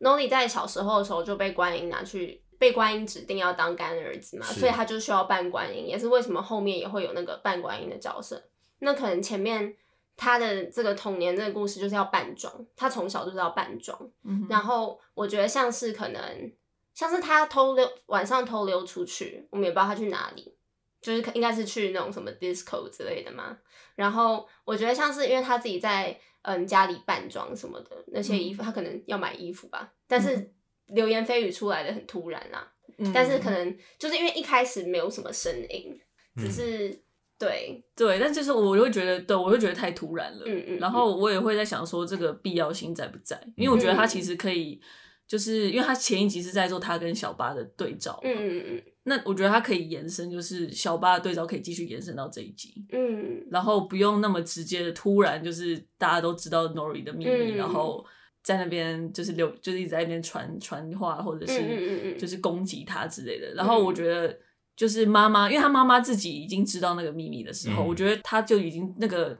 [0.00, 8.42] Nori 在小时候的时候就被观音拿去，被观音指定要当干儿子嘛，所以他就需要扮观音，也是为什么后面也会有那个扮观音的角色。
[8.80, 9.74] 那可能前面
[10.16, 16.52] 他的这个童年这个故事就是要扮装，他从小就是要扮装，嗯，然后我觉得像是可能
[16.92, 20.54] 像是他偷溜晚上偷溜出去，我们也不知道他去哪里。
[21.00, 23.56] 就是应该是去那种什么 disco 之类的嘛，
[23.94, 30.52] 然后我觉得像是因为他自己在嗯家里扮装什么的那些衣服，嗯、他可能要买衣服吧，但是
[30.86, 35.98] 流言蜚语出来的很突然啦，嗯、但是可能就是因为一开始没有什么声音，
[36.36, 37.02] 嗯、只是
[37.38, 37.82] 对。
[37.96, 44.80] 对，但就是我就会觉得，对我就觉得太突然了，嗯嗯，然后我也会在想说这个必要性在不在，因为我觉得他其实可以，
[45.26, 48.82] 就是因为他前一集是在做他跟小八的对照，嗯嗯嗯。
[49.04, 58.04] 那我觉得它可以延伸，就是小巴的对照可以继续延伸到这一集，嗯，然后不用那么直接的突然就是大家都知道 Nori 的秘密，嗯、然后
[58.42, 63.48] 在那边就是留就是一直在那边传传话或者是就是攻击他之类的。
[63.48, 64.38] 嗯、然后我觉得
[64.76, 69.36] 就是妈妈，因为他妈妈自己已经知道那个秘密的时候，嗯、我觉得他就已经那个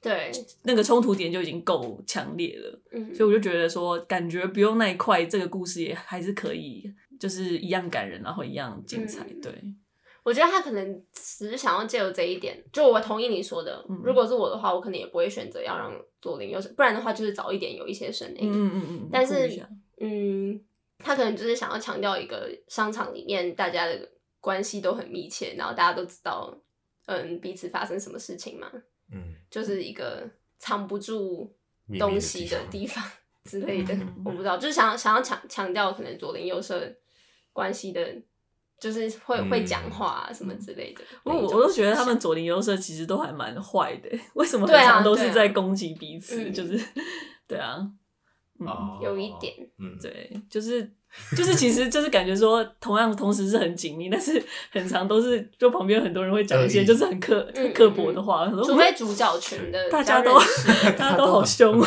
[0.00, 0.32] 对，
[0.62, 2.82] 那个冲突点就已经够强烈了。
[2.92, 6.92] 嗯，所以我就觉得说，感觉不用那一块，这个故事也还是可以，
[7.22, 9.24] 就是一样感人，然后一样精彩。
[9.24, 9.52] 嗯、对，
[10.24, 13.86] 我觉得他可能只是想要借由这一点，就我同意你说的。
[13.88, 18.50] 嗯、如果是我的话，我可能也不会选择要让左邻右舍，不然的话就是早一点有一些声音。
[18.52, 19.08] 嗯嗯嗯。
[19.12, 19.64] 但是，
[20.00, 20.60] 嗯，
[20.98, 24.10] 他可能就是想要强调一个商场里面大家的
[24.40, 26.52] 关系都很密切，然后大家都知道，
[27.06, 28.68] 嗯，彼此发生什么事情嘛。
[29.12, 31.54] 嗯，就是一个藏不住
[32.00, 33.04] 东西的地方
[33.44, 36.92] 之类的，我不知道，就是想想要强强调可能左邻右舍
[37.52, 38.00] 关系的，
[38.80, 41.02] 就是会、嗯、会讲话啊什么之类的。
[41.24, 46.44] 我我都觉得他们左邻右舍其实都还蛮坏的，为什么很常都是在攻击彼此？
[46.44, 46.84] 啊啊、就是
[47.46, 47.76] 对啊，
[48.58, 50.92] 嗯，嗯有一点，嗯，对，就是。
[51.36, 60.32] 就是其实就是感觉说，同样同时是很紧密，但是很常都是就旁边很多人会讲一些就是很刻刻薄的话，除非主角群的大家都
[60.96, 61.86] 大家都好凶哦。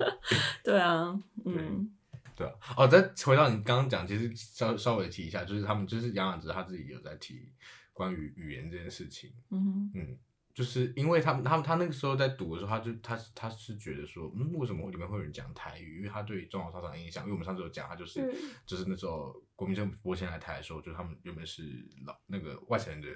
[0.62, 1.90] 对啊，嗯，
[2.38, 2.54] 对啊。
[2.76, 7.52] 哦，再回到你刚刚讲，其实稍稍微提一下，就是他们就是杨雅哲他自己有在提
[7.92, 9.32] 关于语言这件事情。
[9.50, 10.16] 嗯嗯。
[10.54, 15.98] 就是因为他们，他们他那个时候在读的时候，他就他他是觉得说，嗯，为什么里面会有人讲台语？
[15.98, 18.34] 因为他对中华商场的印象，因为我们上次有讲，他就是、嗯、
[18.66, 21.62] 就是那时候国民政府拨迁来台的时候，就是他们原本是
[22.04, 23.08] 老那个外省人的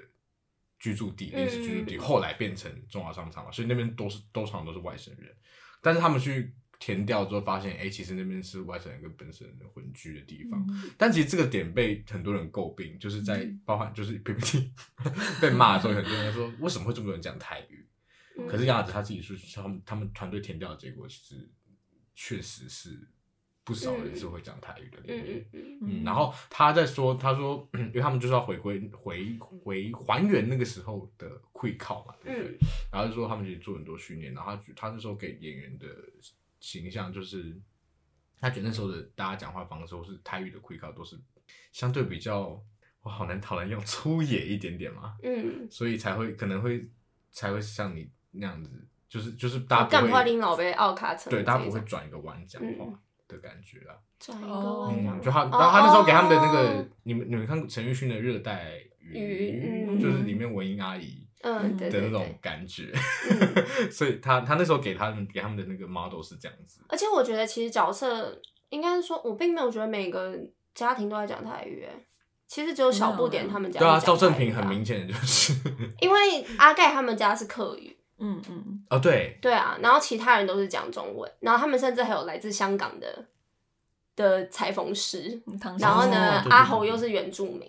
[0.79, 5.37] 居住地，临时居住地，后来变成中华商场嘛，所以那边都是都常常都是外省人，
[5.81, 6.55] 但是他们去。
[6.85, 10.61] 填掉之后发现，哎、欸，其实那边是外省人跟本省人混居的地方。
[10.69, 14.73] 嗯、但其实这个点被很多人诟病，就是在包含就是 PPT
[15.41, 17.87] 被骂的时候，很多人说为什么会这么多人讲台语？
[18.37, 21.49] 嗯、可是亚子他自己说，他们他们团队填掉的结果，其实
[22.17, 23.09] 确实是
[23.63, 25.47] 不少人是会讲台语的里面。
[25.53, 32.59] 嗯，嗯然后他在说，他说， 因为他们就是要回归回回还原那个时候的会考嘛，对不对？
[32.61, 35.87] 嗯、然后就说他们其实做很多训练，然后他他那时候给演员的。
[36.63, 37.61] 形象就是，
[38.41, 41.19] 他觉得那时候的大家讲话方式，或是台语的会考，都是
[41.73, 42.63] 相对比较，
[43.03, 46.89] 我好难讨论用粗野一点点嘛，嗯，所以才会可能会
[47.33, 48.71] 才会像你那样子，
[49.09, 52.97] 就是就是大家不会拎老被奥卡对，大家不会转一个弯讲话
[53.27, 61.27] 的感觉啦，转一个弯，嗯，就他，然后他那时候给他们的那个，你们你们看过陈奕迅的《热带鱼》，就是里面文英阿姨。
[61.43, 62.93] 嗯，的那种感觉，
[63.91, 66.81] 所以他他那时候给他们给他们的那个 model 是这样子。
[66.89, 70.39] 而且我觉得其实角色应该是说，我并没有觉得每个
[70.75, 71.87] 家庭都在讲台语，
[72.47, 73.81] 其实只有小不点他们家。
[73.81, 75.53] 对啊，赵正平很明显的就是，
[76.01, 83.27] 因为阿盖他们家是客语， 嗯嗯，哦对，对啊，然后其他人都是讲中文，然后他们甚至还有来自香港的
[84.15, 85.43] 的裁缝师，
[85.81, 87.69] 然后呢，阿侯又是原住民。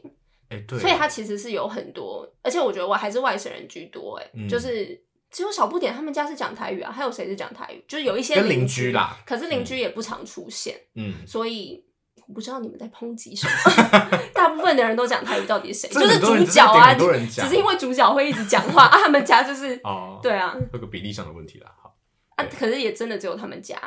[0.62, 7.84] 对所以他其实是有很多，而且我觉得我还是外省人居多，哎、嗯，就是只有小不点他们家是讲台语啊，还有谁是讲台语？
[7.88, 11.84] 就是有一些邻居啦，可是邻居也不常出现，嗯，所以
[12.28, 13.54] 我不知道你们在抨击什么。
[14.34, 15.90] 大部分的人都讲台语，到底是谁？
[15.90, 21.96] 就是主角啊，只是因为主角会一直讲话 啊，他们家就是哦，对啊，有个比例上的问题啦，好
[22.36, 23.78] 啊，可是也真的只有他们家，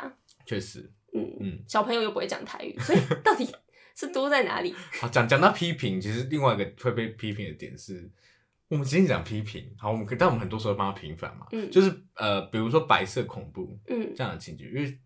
[0.45, 3.49] 确实，嗯嗯，嗯小朋友又不会讲台语，所以到底。
[3.97, 4.75] 是多在哪里？
[5.01, 8.07] 好，讲讲到批评，其实另外一个会被批评的点是，
[8.67, 14.99] 我们今天讲批评，好，我们可但我们很多时候帮他平反嘛，嗯，就是呃，比如说白色恐怖，嗯，这样的情节，因为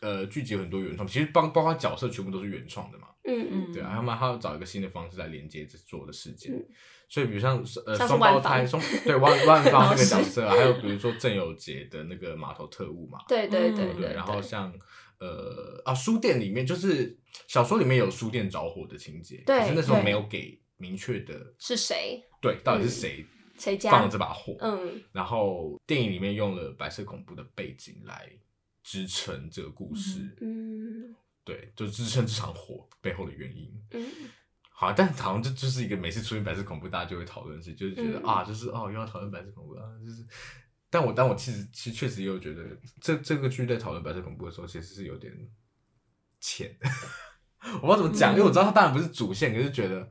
[0.00, 6.64] 呃，剧集有很多原创，其实包包括角色全部都是原创的嘛，嗯嗯，对啊，他们还要找一个新的方式来连接这做的事件，嗯、
[7.10, 14.72] 所以比如像呃双胞胎双对万万芳那个角色啊，还有比如说郑有杰的那个码头特务嘛，对对对对，然后像。
[15.20, 23.26] 呃啊，书店里面就是小说里面有书店着火的情节，可是那时候没有给明确的是谁，对，到底是谁
[23.58, 24.56] 谁家放了这把火？
[24.60, 28.30] 嗯，然后电影里面用了白色恐怖的背景来
[28.82, 31.14] 支撑这个故事，嗯，
[31.44, 34.06] 对，就支撑这场火背后的原因，嗯，
[34.70, 40.26] 好，但好像这就是一个每次出现白色恐怖，大家就会讨论是，就是觉得、嗯、啊，就是哦，又要讨论白色恐怖啊，就是。
[40.90, 42.64] 但我但我其实其实确实也有觉得，
[43.00, 45.32] 这这个剧在讨论白色恐怖的时候，其实是有点
[46.40, 46.76] 浅。
[47.80, 50.10] 我不知道怎么讲，嗯、因为我知道它当然不是主线，可是觉得，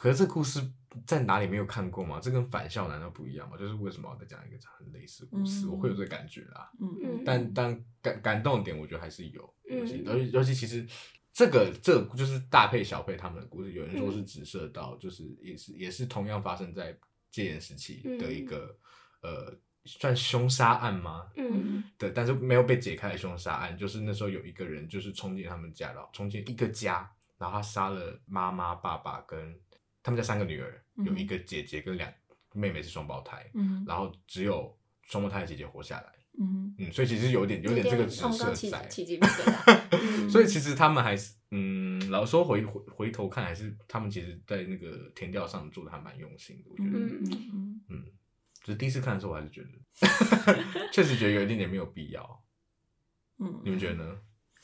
[0.00, 0.60] 可是这故事
[1.06, 2.18] 在哪里没有看过吗？
[2.18, 3.56] 这跟返校难道不一样吗？
[3.56, 5.66] 就是为什么要再讲一个很类似的故事？
[5.66, 6.72] 嗯、我会有这个感觉啦。
[6.80, 7.22] 嗯嗯。
[7.24, 9.54] 但但感感动点，我觉得还是有。
[9.64, 10.86] 尤其尤其尤其其实
[11.32, 16.98] 这个这个就是大配小配他们的故事，有人说是直射到，就是也是也是同样发生在
[17.30, 18.76] 戒严时期的一个、
[19.22, 19.60] 嗯、呃。
[19.86, 21.26] 算凶杀案吗？
[21.36, 29.58] 嗯，对，但是没有被解开的凶杀案，就是那时候有一个人就是冲进他们家，然后冲进一个家，然后他杀了妈妈、爸爸跟
[30.02, 32.12] 他们家三个女儿，有一个姐姐跟两
[32.52, 38.86] 妹妹是双胞胎，嗯，然后只有双胞胎的姐姐活下来，嗯嗯，所以其实有点有点这个直射在，
[40.28, 47.80] 所以其实他们还是嗯，老实说回回回头看，还是他们其实在那个田调上做的还蛮用心的，我觉得，嗯嗯。
[47.88, 48.04] 嗯，
[48.62, 52.42] 就是第一次看的时候，我还是觉得， 确实觉得有一点点没有必要，
[53.38, 54.18] 嗯，你们觉得呢？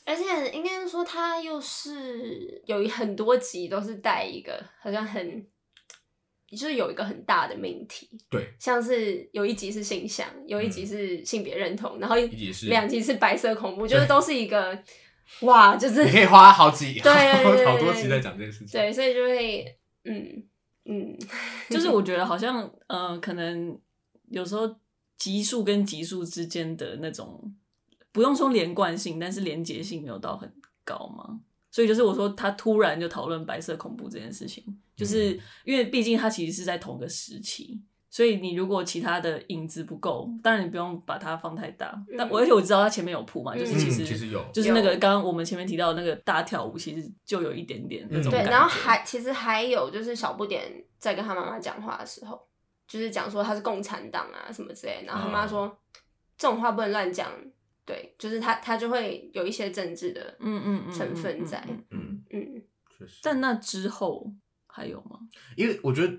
[0.05, 5.47] 而且应该说，他又是有很多集都是带一个好像很。
[6.49, 12.15] 就是有一个很大的命题，对，像是有一集是性向，有一集是性别认同，然后
[12.69, 14.81] 两集是白色恐怖，就是都是一个
[15.41, 17.11] 哇，就是你可以花好几对
[17.65, 20.47] 好多集在讲这件事情，对，所以就会嗯
[20.85, 21.17] 嗯，
[21.69, 23.77] 就是我觉得好像呃，可能
[24.27, 24.75] 有时候
[25.17, 27.53] 集数跟集数之间的那种
[28.11, 30.51] 不用说连贯性，但是连结性没有到很
[30.83, 31.39] 高嘛。
[31.69, 34.63] 所以就是我说他突然就讨论白色恐怖这件事情，
[34.95, 41.93] 就是因为毕竟他其实是在同个时期，所以你如果其他的影子不够，当然你不用把它放太大。
[42.17, 48.47] 但我而且我知道他前面有铺嘛，就是其实其实有，就是那个刚刚我们前面提到的那个大跳舞，其实就有一点点那种感觉。
[48.47, 52.41] 对，然后还其实还有就是小不点在跟他妈妈讲话的时候，
[52.87, 55.77] 就是讲说他是共产党啊什么之类，然后他妈说
[56.37, 57.31] 这种话不能乱讲。
[57.85, 63.21] 对，就是他，他就会有一些政治的嗯嗯成分在，嗯嗯，确实。
[63.23, 64.29] 但那之后
[64.65, 65.21] 还有吗？
[65.55, 66.13] 因为我觉得，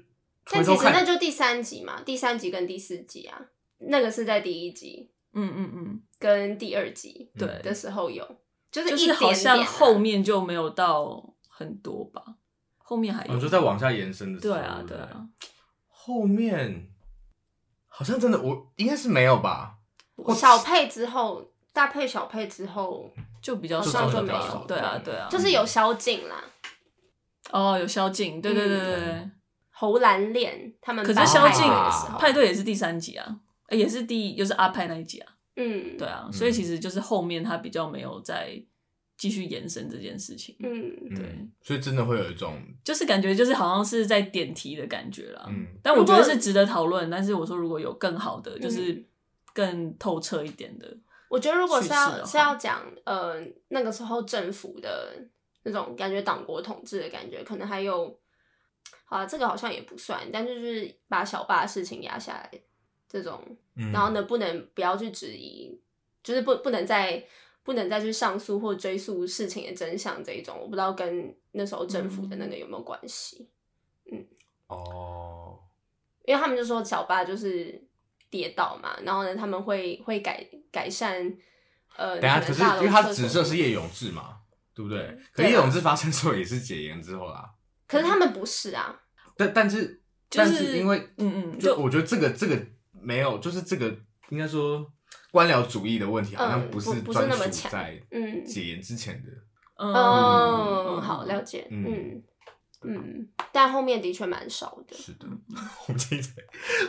[0.51, 3.39] 但其实那就第三集嘛，第三集跟第四集啊，
[3.81, 8.27] 那个是在第一集，嗯嗯嗯，跟第二集对的时候有，
[8.73, 12.37] 就是就是好像后面就没有到很多吧，
[12.79, 15.29] 后面还有，我就在往下延伸的时候，对啊对啊，
[16.09, 16.89] 后面
[17.87, 19.77] 好像真的我应该是没有吧，
[20.35, 21.53] 小配之后。
[21.71, 23.09] 大配小配之后
[23.41, 24.65] 就比较少，就没有。
[24.67, 26.43] 对啊，对啊，就是有宵禁啦。
[27.53, 29.31] 哦，有宵禁，对对对对。
[29.71, 31.65] 侯兰恋他们，可是宵禁
[32.19, 33.39] 派对也是第三集啊，
[33.71, 35.33] 也是第又是阿派那一集啊。
[35.55, 38.61] 嗯，对啊，所以其实就是后面他比较没有再
[39.19, 40.57] 继续延伸这件事情。
[40.61, 41.47] 嗯，对。
[41.61, 45.45] 所以真的会有一种，就是感觉就是好像是在点题的感觉啦。
[45.49, 47.11] 嗯，但我觉得是值得讨论。
[47.11, 49.05] 但是我说如果有更好的，就是
[49.53, 50.97] 更透彻一点的。
[51.29, 53.35] 我觉得，如果是要是要讲，呃，
[53.69, 55.13] 那个时候政府的
[55.65, 58.19] 那种感觉，党国统治的感觉，可能还有，
[59.05, 62.51] 好啊，这个好像也不算，但就是把小爸的事情压下来，
[63.07, 63.43] 这种，
[63.93, 65.79] 然后呢，不能不要去质疑，
[66.23, 67.23] 就是不不能再
[67.69, 73.47] 不能再去上诉或追溯事情的真相这一种，我不知道跟那时候政府的那个有没有关系，
[74.11, 74.25] 嗯，
[74.69, 75.61] 哦，
[76.25, 77.87] 因为他们就说小巴就是。
[78.31, 81.17] 跌倒嘛，然后呢，他们会会改改善，
[81.97, 84.41] 呃，等下，可是因为他指涉是叶永志嘛，
[84.75, 85.19] 对不对？
[85.33, 87.55] 可叶永志发生之后也是解严之后啦。
[87.87, 89.01] 可是他们不是啊。
[89.35, 92.55] 但但是但是因为嗯嗯，就我觉得这个这个
[92.93, 93.97] 没有，就是这个
[94.29, 94.93] 应该说
[95.31, 99.31] 官僚主义的问题，好像不是专属在嗯解严之前的。
[99.79, 102.23] 嗯，好了解，嗯。
[102.85, 104.97] 嗯，但后面的确蛮少的。
[104.97, 105.27] 是的，
[105.89, 106.29] 我记得，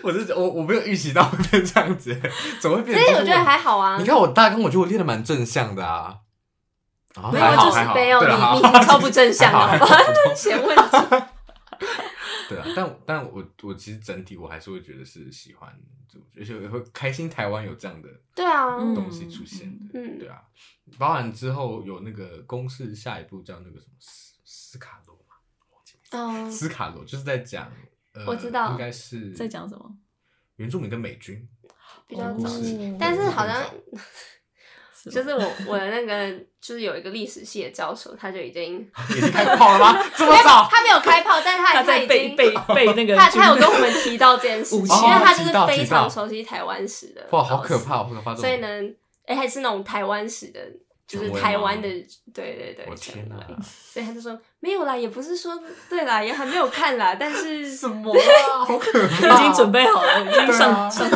[0.04, 2.16] 我是我我没有预习到会变这样子，
[2.62, 2.96] 怎么会变？
[3.00, 3.98] 所以我觉得还好啊。
[3.98, 6.16] 你看我大纲，我觉得我练的蛮正向的啊。
[7.34, 9.88] 没有，就是没有你，你超不正向的，
[10.36, 11.26] 写问题。
[12.50, 15.74] 对啊，但但我我其实整体我还是会觉得是喜欢，
[16.36, 20.42] 而且会开心台湾有这样的对啊东西出现的，嗯，对啊。
[20.98, 25.18] 包含之后有那个公式下一步叫那个什么斯斯卡罗。
[26.12, 27.72] 哦，斯卡罗就是在讲，
[28.26, 29.96] 我知道，应该是在讲什么？
[30.56, 31.48] 原住民跟美军
[32.08, 32.50] 比较早，
[33.00, 33.64] 但是好像
[35.12, 38.80] 就是我我的那个就是有一个历史系的教授，他就已经
[39.16, 40.04] 已经开炮了吗？
[40.18, 40.68] 这么早？
[40.70, 47.26] 他没有开炮，但是他他已经背背 那个，他他有跟我们提到这件事情，因为他就是非常熟悉台湾史的。
[47.32, 48.36] 哇，好可怕，好可怕！
[48.36, 48.68] 所以呢，
[49.26, 50.60] 哎，还是那种台湾史的。
[51.10, 51.90] 就是台湾的，
[52.36, 53.36] 对对对，我天哪！
[53.64, 58.64] 所以他就说没有啦，也不是说对啦，也还没有看啦，但是 什么啊？
[58.64, 59.40] 好可怕！
[59.40, 61.10] 已经准备好了，已经上上。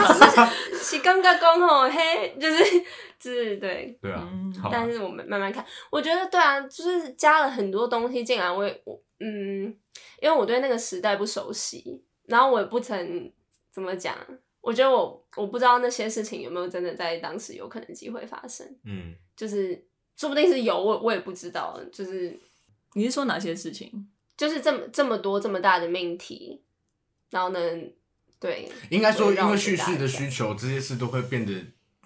[0.82, 4.28] 是刚刚讲吼，嘿，就是就是对对啊。
[4.72, 9.76] 但是我们慢慢看，我觉得对啊，就是加了很多东西进来，我也我嗯，
[10.22, 13.32] 因为我对那个时代不熟悉，然后我也不曾
[13.72, 14.18] 怎么讲，
[14.62, 19.16] 我觉得我我不知道那些事情有没有真的在当时有可能机会发生，嗯。
[19.36, 19.84] 就是
[20.16, 21.80] 说不定是有，我我也不知道。
[21.92, 22.40] 就是
[22.94, 24.08] 你是说哪些事情？
[24.38, 26.62] 就是这么这么多这么大的命题，
[27.32, 27.60] 然后呢，
[28.40, 31.52] 对，应该说因为叙事的需求，这些事都会变得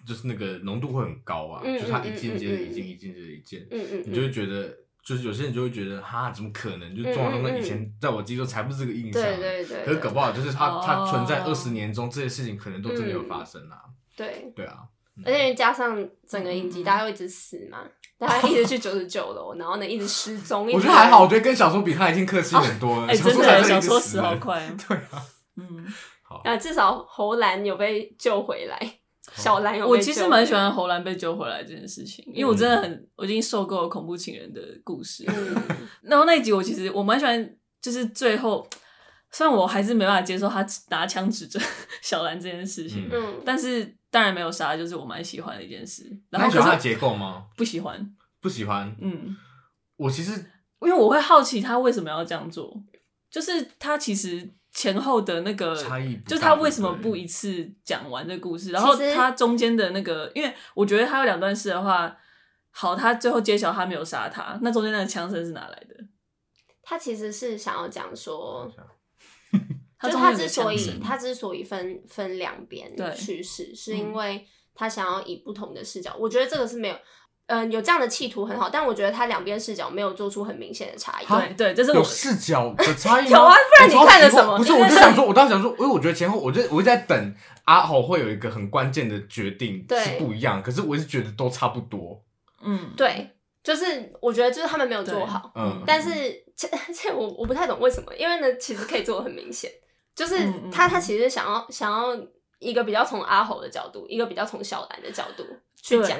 [0.08, 1.62] 就是那个浓度会很高啊。
[1.64, 6.96] 就是它一件接着一件，一件接着一件，嗯嗯，你就会觉得，就是有些人就会觉得，哈，怎么可能？
[6.96, 9.86] 就中华东以前在我记忆中才不是这个印象，对对对。
[9.86, 13.82] 可是搞不好就是它它存在二十年中，这些事情可能都真的有发生啊。
[14.16, 14.80] 对对啊。
[15.26, 17.80] 而且加上整个影集，大家会一直死嘛，
[18.20, 20.68] 大家一直去九十九楼，然后呢一直失踪。
[20.72, 23.08] 我觉得还好，我觉得跟小说比，他已经客气很多了。
[23.08, 24.62] 哎，真的，小说死好快。
[24.88, 25.84] 对啊，嗯，
[26.22, 26.44] 好。
[26.46, 28.80] 那至少侯兰有被救回来，
[29.34, 29.88] 小兰有。
[29.88, 35.26] 我其实蛮喜欢侯兰被救回来这件事情，因为我真的很，我已经受够了恐怖情人的故事。
[36.02, 38.68] 然后那一集我其实我蛮喜欢，就是最后。
[39.30, 41.60] 虽然我还是没办法接受他拿枪指着
[42.02, 46.10] 小兰这件事情，嗯，但是当然没有杀，就是我蛮喜欢的一件事。
[46.30, 47.46] 然后喜欢他的结构吗？
[47.58, 48.96] 不喜欢，不喜欢。
[49.02, 49.36] 嗯，
[49.98, 50.32] 我其实
[50.80, 52.82] 因为我会好奇他为什么要这样做，
[53.30, 62.18] 就是他其实前后的那个差异，就是他为什么不一次讲完这故事，然后他中间的那个，因为我觉得他有两段式的话，
[62.72, 65.96] 好，他最后揭晓他没有杀他，那中间那个枪声是哪来的？
[66.82, 68.72] 他其实是想要讲说。
[70.00, 74.46] 就他之所以他之所以分分两边叙事，是因为
[74.76, 76.16] 他想要以不同的视角。
[76.20, 76.96] 我觉得这个是没有，
[77.48, 81.26] 嗯，有这样的企图很好，但我觉得他两边视角没有做出很明显的差异。
[81.26, 83.30] 对对，这是我有视角的差异吗？
[83.40, 84.58] 有啊，不然你看了什么？
[84.58, 92.22] 不是，我就想说， 我当时想说，因为我觉得前后，我就我就在等阿豪会有一个很关键的决定是不一样，可是我是觉得都差不多。
[92.62, 93.30] 嗯，对，
[93.64, 96.10] 就是我觉得就是他们没有做好，嗯，但是
[96.56, 99.72] 这 这我我不太懂为什么，因为呢，其实可以做的很明显。
[100.14, 100.36] 就是
[100.70, 102.20] 他，他其实想要想要
[102.60, 105.46] 一个比较从阿豪的角度，一个比较从小兰的角度
[105.82, 106.18] 去讲。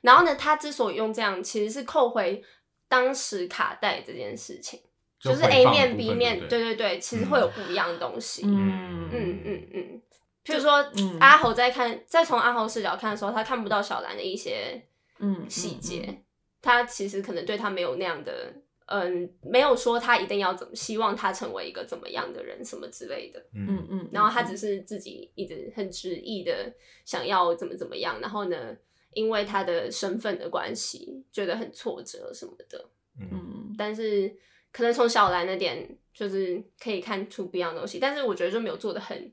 [0.00, 2.42] 然后呢，他之所以用这样，其实是扣回
[2.88, 4.80] 当时卡带这件事情，
[5.18, 8.42] 就是 A 面 B 面，对对对，其实会有不一样的东西。
[8.46, 10.02] 嗯嗯嗯嗯，
[10.44, 10.84] 譬如说
[11.20, 14.82] 阿猴在看，在从阿猴视角看的时候，他看不到小兰的一些
[15.18, 16.22] 嗯细节，
[16.62, 18.52] 他其实可能对他没有那样的。
[18.88, 23.44] 嗯，没有说他一定要怎么，希望他成为一个怎么样的人，什么之类的。
[23.52, 26.72] 嗯嗯，然后他只是自己一直很执意的
[27.04, 28.76] 想要怎么怎么样，然后呢，
[29.16, 32.88] 因为他的身份的关系，觉得很挫折什么的。
[33.18, 34.36] 嗯，但是
[34.70, 39.32] 可能从小兰那点就是可以看出不一样的东西，但是我觉得就没有做的很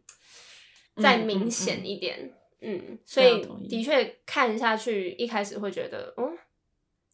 [0.95, 2.33] 再明显一点。
[2.61, 6.37] 嗯，嗯，嗯，所以的确看下去，一开始会觉得，嗯，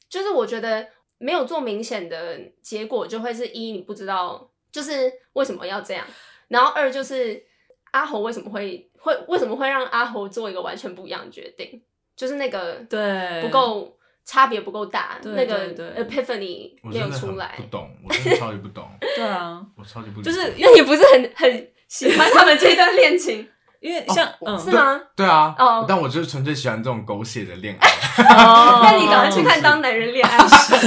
[0.07, 0.87] 就是我觉得。
[1.21, 6.07] 没有做明显的结果，就会是一你不知道，就是为什么要这样，
[6.47, 7.43] 然后二就是
[7.91, 11.83] 阿猴为什么会会为什么会让阿猴做一个完全不一样的决定，
[12.19, 13.95] 就是那个对不够
[14.25, 23.47] 差别不够大，那个 epiphany 没有出来，不懂，我真的超级不懂， 对啊，我超级不懂，就是因为你不是很很喜欢他们这段恋情。
[23.79, 24.99] 因为像嗯，是吗？
[25.15, 27.89] 对啊，哦，但我就是纯粹喜欢这种狗血的恋爱。
[28.17, 30.75] 那你赶快去看《当男人恋爱时》。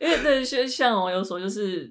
[0.00, 1.88] 因为对，像像网友说，就是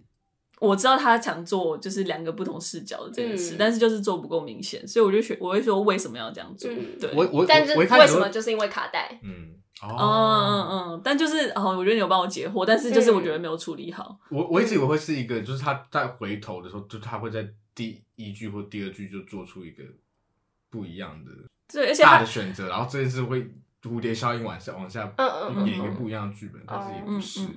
[0.59, 6.69] 我知道他想做就是两个不同视角的这件事，但是就是做不够明显，所以我就选我会说为什么要这样做？
[6.99, 9.19] 对，我我但是为什么就是因为卡带？
[9.23, 14.17] 嗯，哦，嗯嗯，但就是哦，我觉得你有帮我解惑，但是就是我觉得没有处理好。
[14.29, 17.47] 我我一直以为会是一个，就是他在回头的时候，就他会在。
[17.77, 19.83] 第一句或第二句就做出一个
[20.67, 21.31] 不一样的
[21.71, 23.47] 对，而且大的选择，然后这一次会
[23.83, 25.13] 蝴蝶效应往下往下
[25.63, 27.47] 演一个不一样的剧本，但是也不是。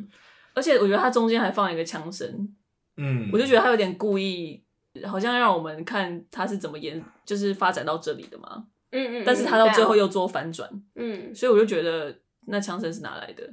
[0.53, 2.55] 而且我觉得他中间还放一个枪声，
[2.97, 4.62] 嗯，我就觉得他有点故意，
[5.07, 12.14] 好像让我们看他是怎么演，就是发展到这里的嘛，嗯嗯，但是他到最后又做反转，嗯，所以我就觉得
[12.47, 13.49] 那枪声是哪来的？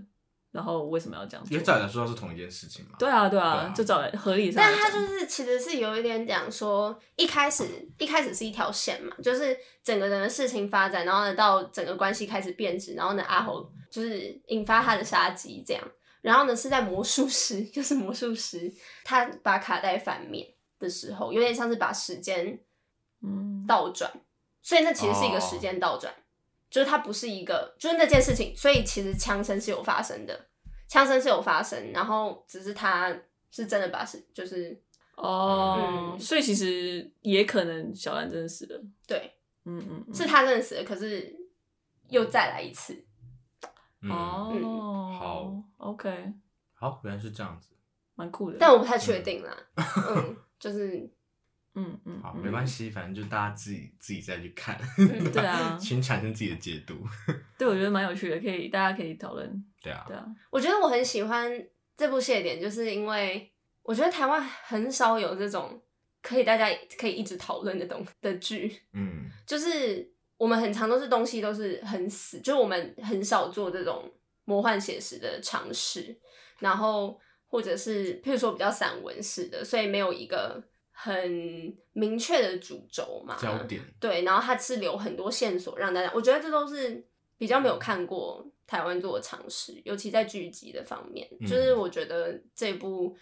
[0.50, 1.54] 然后为什么要这样做？
[1.54, 2.94] 因为照理来说是同一件事情嘛。
[2.98, 4.64] 对啊，对啊，就找来合理上。
[4.64, 7.64] 但他就是其实是有一点讲说，一开始
[8.00, 15.84] 一开始是一条线嘛，就是整个人的事情发展，然后呢到整个关系开始变质，然后呢阿猴就是引发他的杀机这样，
[16.28, 18.72] 然后呢是在魔术师，就是魔术师
[19.06, 20.46] 他把卡带反面
[20.78, 22.60] 的时候，有点像是把时间
[23.22, 24.12] 嗯倒转，
[24.62, 26.12] 所以那其实是一个时间倒转。
[26.14, 26.24] 哦
[26.70, 30.48] 就是它不是一个，就是那件事情，所以其实枪声是有发生的，
[30.90, 33.10] 枪声是有发生，然后只是他
[33.50, 34.78] 是真的把是就是
[35.16, 39.32] 哦，嗯、所以其实也可能小兰真的死了，对，
[39.64, 40.14] 嗯嗯，嗯。
[40.14, 41.34] 是他真的死了，可是
[42.10, 42.94] 又再来一次，
[44.02, 46.34] 哦、嗯，嗯、好，OK，
[46.74, 47.76] 好，原来是这样子，
[48.16, 49.56] 蛮酷的，但我不太确定啦，
[50.16, 51.10] 嗯，就是。
[51.80, 54.76] 嗯嗯，好，没关系，反正就大家自己自己再去看，
[55.32, 56.96] 对啊，请产生自己的解读。
[57.56, 59.66] 对，我觉得蛮有趣的，可以大家可以讨论。
[59.84, 61.48] 对啊，对啊，我觉得我很喜欢
[61.96, 63.54] 这部戏的点，就是因为
[63.84, 65.80] 我觉得台湾很少有这种
[66.24, 68.82] 可以大家可以一直讨论的东的剧。
[68.94, 74.12] 嗯，就是我们很常都是东西都是很死，就是我们很少做这种
[74.48, 76.18] 魔幻写实的尝试，
[76.58, 80.64] 然后或者是譬如说比较散文式的，所以没有一个。
[81.00, 87.06] 很明确的主轴嘛，焦点对，然后它是留很多线索让大家，我觉得这都是
[87.38, 93.16] 比较没有看过台湾做的尝试，尤其在剧集的方面，嗯、就是我觉得这部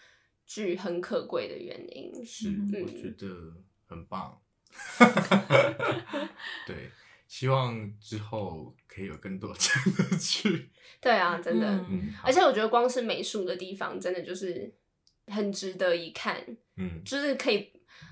[0.45, 2.25] 剧很可贵的原因。
[2.25, 3.27] 是，嗯、我觉得
[3.89, 4.39] 很棒。
[6.65, 6.89] 对，
[7.27, 10.69] 希望之后可以有更多这样 的去。
[11.01, 14.73] 对啊，真的，嗯、而且我觉得光是美术的地方，真的就是。
[15.27, 16.37] 很值得一看，
[16.77, 17.67] 嗯，就是可以，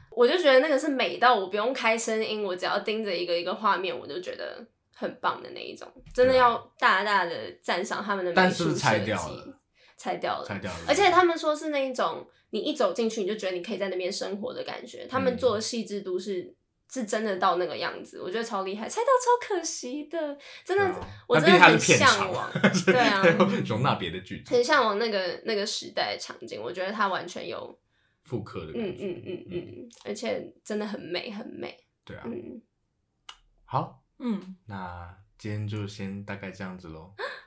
[0.10, 8.80] 我就觉得那个是美到我不用开声音，我只要盯着一个一个画面，我就觉得很棒的那一种，真的要大大的赞赏他们的美术设计。
[8.82, 9.60] 拆掉了，
[9.96, 10.80] 拆掉了，拆掉了。
[10.88, 16.56] 而且他们说是那一种，你一走进去你就觉得你可以在那边生活的感觉，他们做的细致度是。
[16.94, 22.52] 是真的到那个样子，我觉得超厉害，猜到超可惜的，真的，啊、我真的很向往，
[22.86, 23.24] 对啊，
[23.66, 27.80] 容纳别的剧，很向往那个那个时代的场景，我觉得它完全有
[28.24, 31.76] 复刻的感觉，嗯嗯嗯嗯，而且真的很美，很美，
[32.06, 32.62] 对啊，嗯，
[33.66, 37.16] 好，嗯，那今天就先大概这样子喽，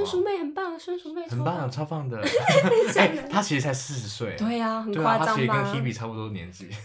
[0.00, 0.04] 好。
[0.04, 2.20] 孙淑媚很棒，孙淑媚很棒，超棒的。
[3.30, 5.26] 她其实才四十岁，对呀，很夸张吧？
[5.26, 6.68] 她其实跟 Hebe 差不多年纪。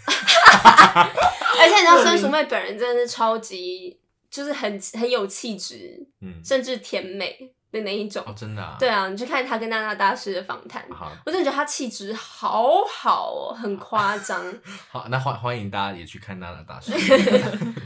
[1.60, 3.98] 而且你知道孙淑媚本人真的是超级，
[4.30, 7.36] 就是很很有气质，嗯甚至甜美
[7.72, 8.22] 的那一种。
[8.26, 8.76] 哦，真的啊？
[8.78, 10.84] 对啊，你去看她跟娜娜大师的访谈，
[11.26, 14.44] 我真的觉得她气质好好哦，很夸张。
[14.90, 16.92] 好，那欢欢迎大家也去看娜娜大师，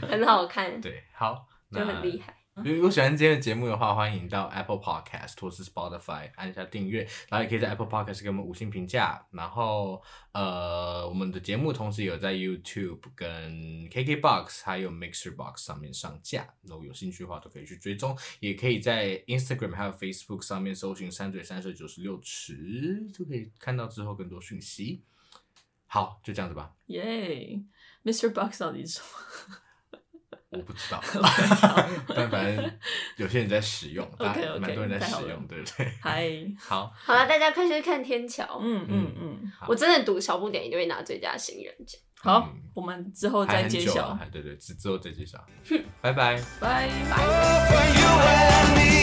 [0.07, 0.79] 很好看。
[0.79, 2.35] 对，好，就很厉害。
[2.55, 9.25] 如果喜欢今天的节目的话，欢迎到 Apple Podcast 或是 Spotify 按一下订阅，然后也可以在 Apple Podcast 给我们五星评价。
[9.31, 9.99] 然后，
[10.33, 25.01] 呃，我们的节目同时有在 YouTube 跟 KKBox 还有 Mixer Box 上面上架，如果有兴趣的话都可以去追踪，也可以在 Instagram 还有 Facebook 上面搜寻“三嘴三舌九十六尺”，就可以看到之后更多讯息。
[25.87, 26.75] 好，就这样子吧。
[26.85, 27.03] 耶、
[28.03, 28.31] yeah，Mr.
[28.31, 29.57] Box 到底是什么？
[30.57, 31.01] 我不知道，
[32.15, 32.71] 但反正
[33.17, 35.91] 有些人在使用，蛮 okay, okay, 多人在使用，对不对？
[36.01, 36.29] 嗨，
[36.59, 38.59] 好，好了，大家快去看天桥。
[38.61, 41.99] 嗯嗯嗯，我真的赌小不点一定会拿最佳新人奖。
[42.21, 44.17] 好，我们之后再揭晓。
[44.31, 45.37] 对对，之之后再揭晓。
[46.01, 49.02] 拜拜，拜拜。